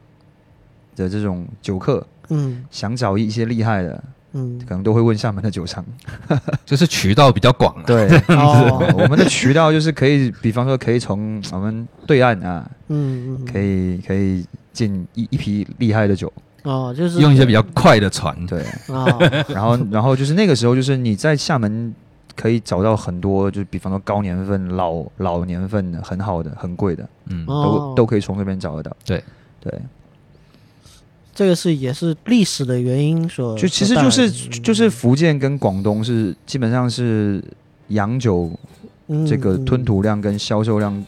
[0.96, 2.64] 的这种酒客，嗯。
[2.70, 4.04] 想找一些厉害的，
[4.34, 4.60] 嗯。
[4.68, 5.84] 可能都会问厦门的酒商。
[6.66, 7.84] 就是渠道比较广啊。
[7.86, 8.94] 对， 哦。
[8.98, 16.32] 我们的渠道就是可以，比方说可以从我们对岸啊，嗯嗯可以可以进一一批厉害的酒，
[16.64, 17.20] 哦，就是。
[17.22, 19.06] 用一些比较快的船，对，哦。
[19.50, 21.94] 然后然后就是那个时候，就是你在厦门
[22.36, 28.96] 可以找到很多，就是比方说高年份、老老年份的、很好的、很贵的，嗯，哦都都可以从那边找得到。
[29.06, 29.24] 对。
[29.62, 29.72] 对，
[31.34, 37.44] 这个是也是历史的原因所就其实就是就是福建跟广东是基本上是
[37.88, 38.52] 洋酒
[39.08, 41.06] 嗯这个吞吐量跟销售量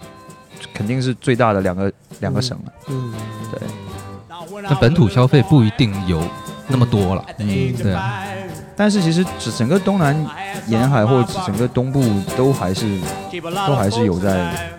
[0.74, 1.92] 肯定是最大的两个
[2.22, 2.74] 两个省了。
[2.88, 3.14] 嗯
[3.52, 6.22] 对，那本土消费不一定有
[6.68, 7.24] 那么多了。
[7.38, 8.24] 嗯对啊，
[8.76, 10.16] 但是其实整整个东南
[10.68, 12.04] 沿海或者整个东部
[12.36, 13.00] 都还是
[13.68, 14.72] 都还是有在，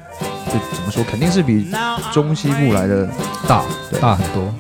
[0.47, 1.71] 就怎么说，肯定是比
[2.13, 3.09] 中西部来的
[3.47, 4.53] 大对大很多。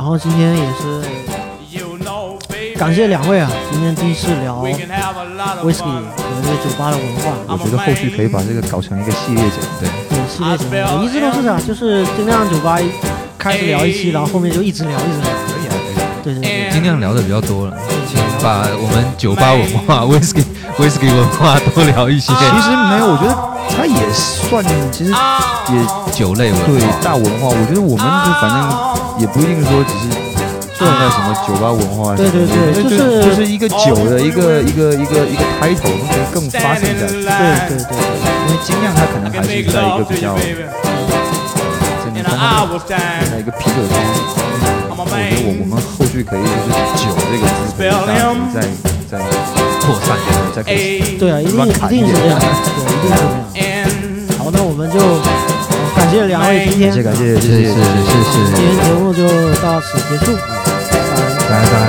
[0.00, 1.02] 然后今天也是
[2.78, 4.56] 感谢两位啊，今天第一次聊
[5.62, 7.34] whisky 和这个酒吧的文化。
[7.48, 9.66] 我觉得后续可以把这个搞成一个系列节目。
[9.78, 12.78] 对，对，系列节目，我一直都是这样，就是尽量酒吧
[13.36, 15.28] 开始聊一期，然后后面就一直聊一直聊。
[15.44, 16.08] 可以啊，可以啊。
[16.22, 17.76] 对对对，尽量聊的比较多了，
[18.08, 20.42] 请把我们酒吧文化、威士忌、
[20.78, 22.32] 威士忌文化多聊一些。
[22.32, 23.36] 其实没有，我觉得
[23.76, 27.48] 它也算，其实也酒类文化，对大文化。
[27.48, 28.58] 我觉得我们就反正
[29.20, 30.04] 也不一定说只是
[30.74, 37.22] 算在什么酒吧文化，对对对，就是就是一个酒的一个一个一个一个开头，可以更发散下去。
[37.22, 37.30] 对
[37.68, 37.96] 对对，
[38.48, 40.40] 因为精酿它可能还是在一个比较，在
[42.12, 43.92] 你刚刚在一个啤酒中。
[45.00, 47.88] 我觉得我我们后续可以就是酒这个字可以
[48.52, 49.16] 再再再
[49.80, 50.06] 扩散，
[50.54, 52.44] 再可以对啊，一定一定是这样，对，
[52.84, 53.49] 一定是这样。
[54.60, 54.98] 好，那我们就
[55.96, 57.74] 感谢两位今天，谢谢感谢谢谢谢谢谢，
[58.54, 59.26] 今天节目就
[59.62, 60.36] 到此结束，
[61.48, 61.80] 拜拜。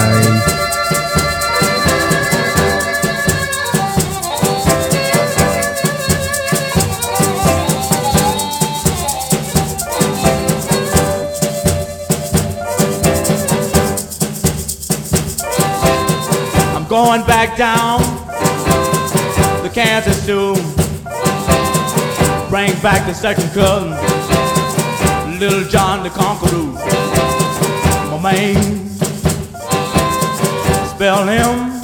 [16.90, 17.56] going back
[22.82, 23.92] back the second cousin,
[25.40, 26.74] Little John the Conqueror.
[28.10, 28.90] My man,
[30.88, 31.82] spell him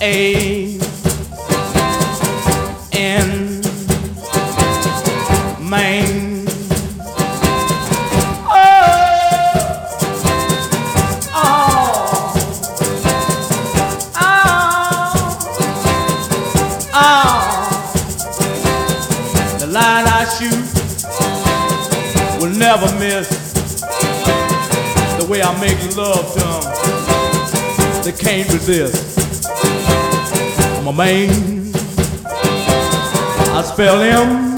[0.00, 0.55] A
[28.36, 29.48] can't resist.
[30.76, 31.72] I'm a man.
[33.56, 34.55] I spell him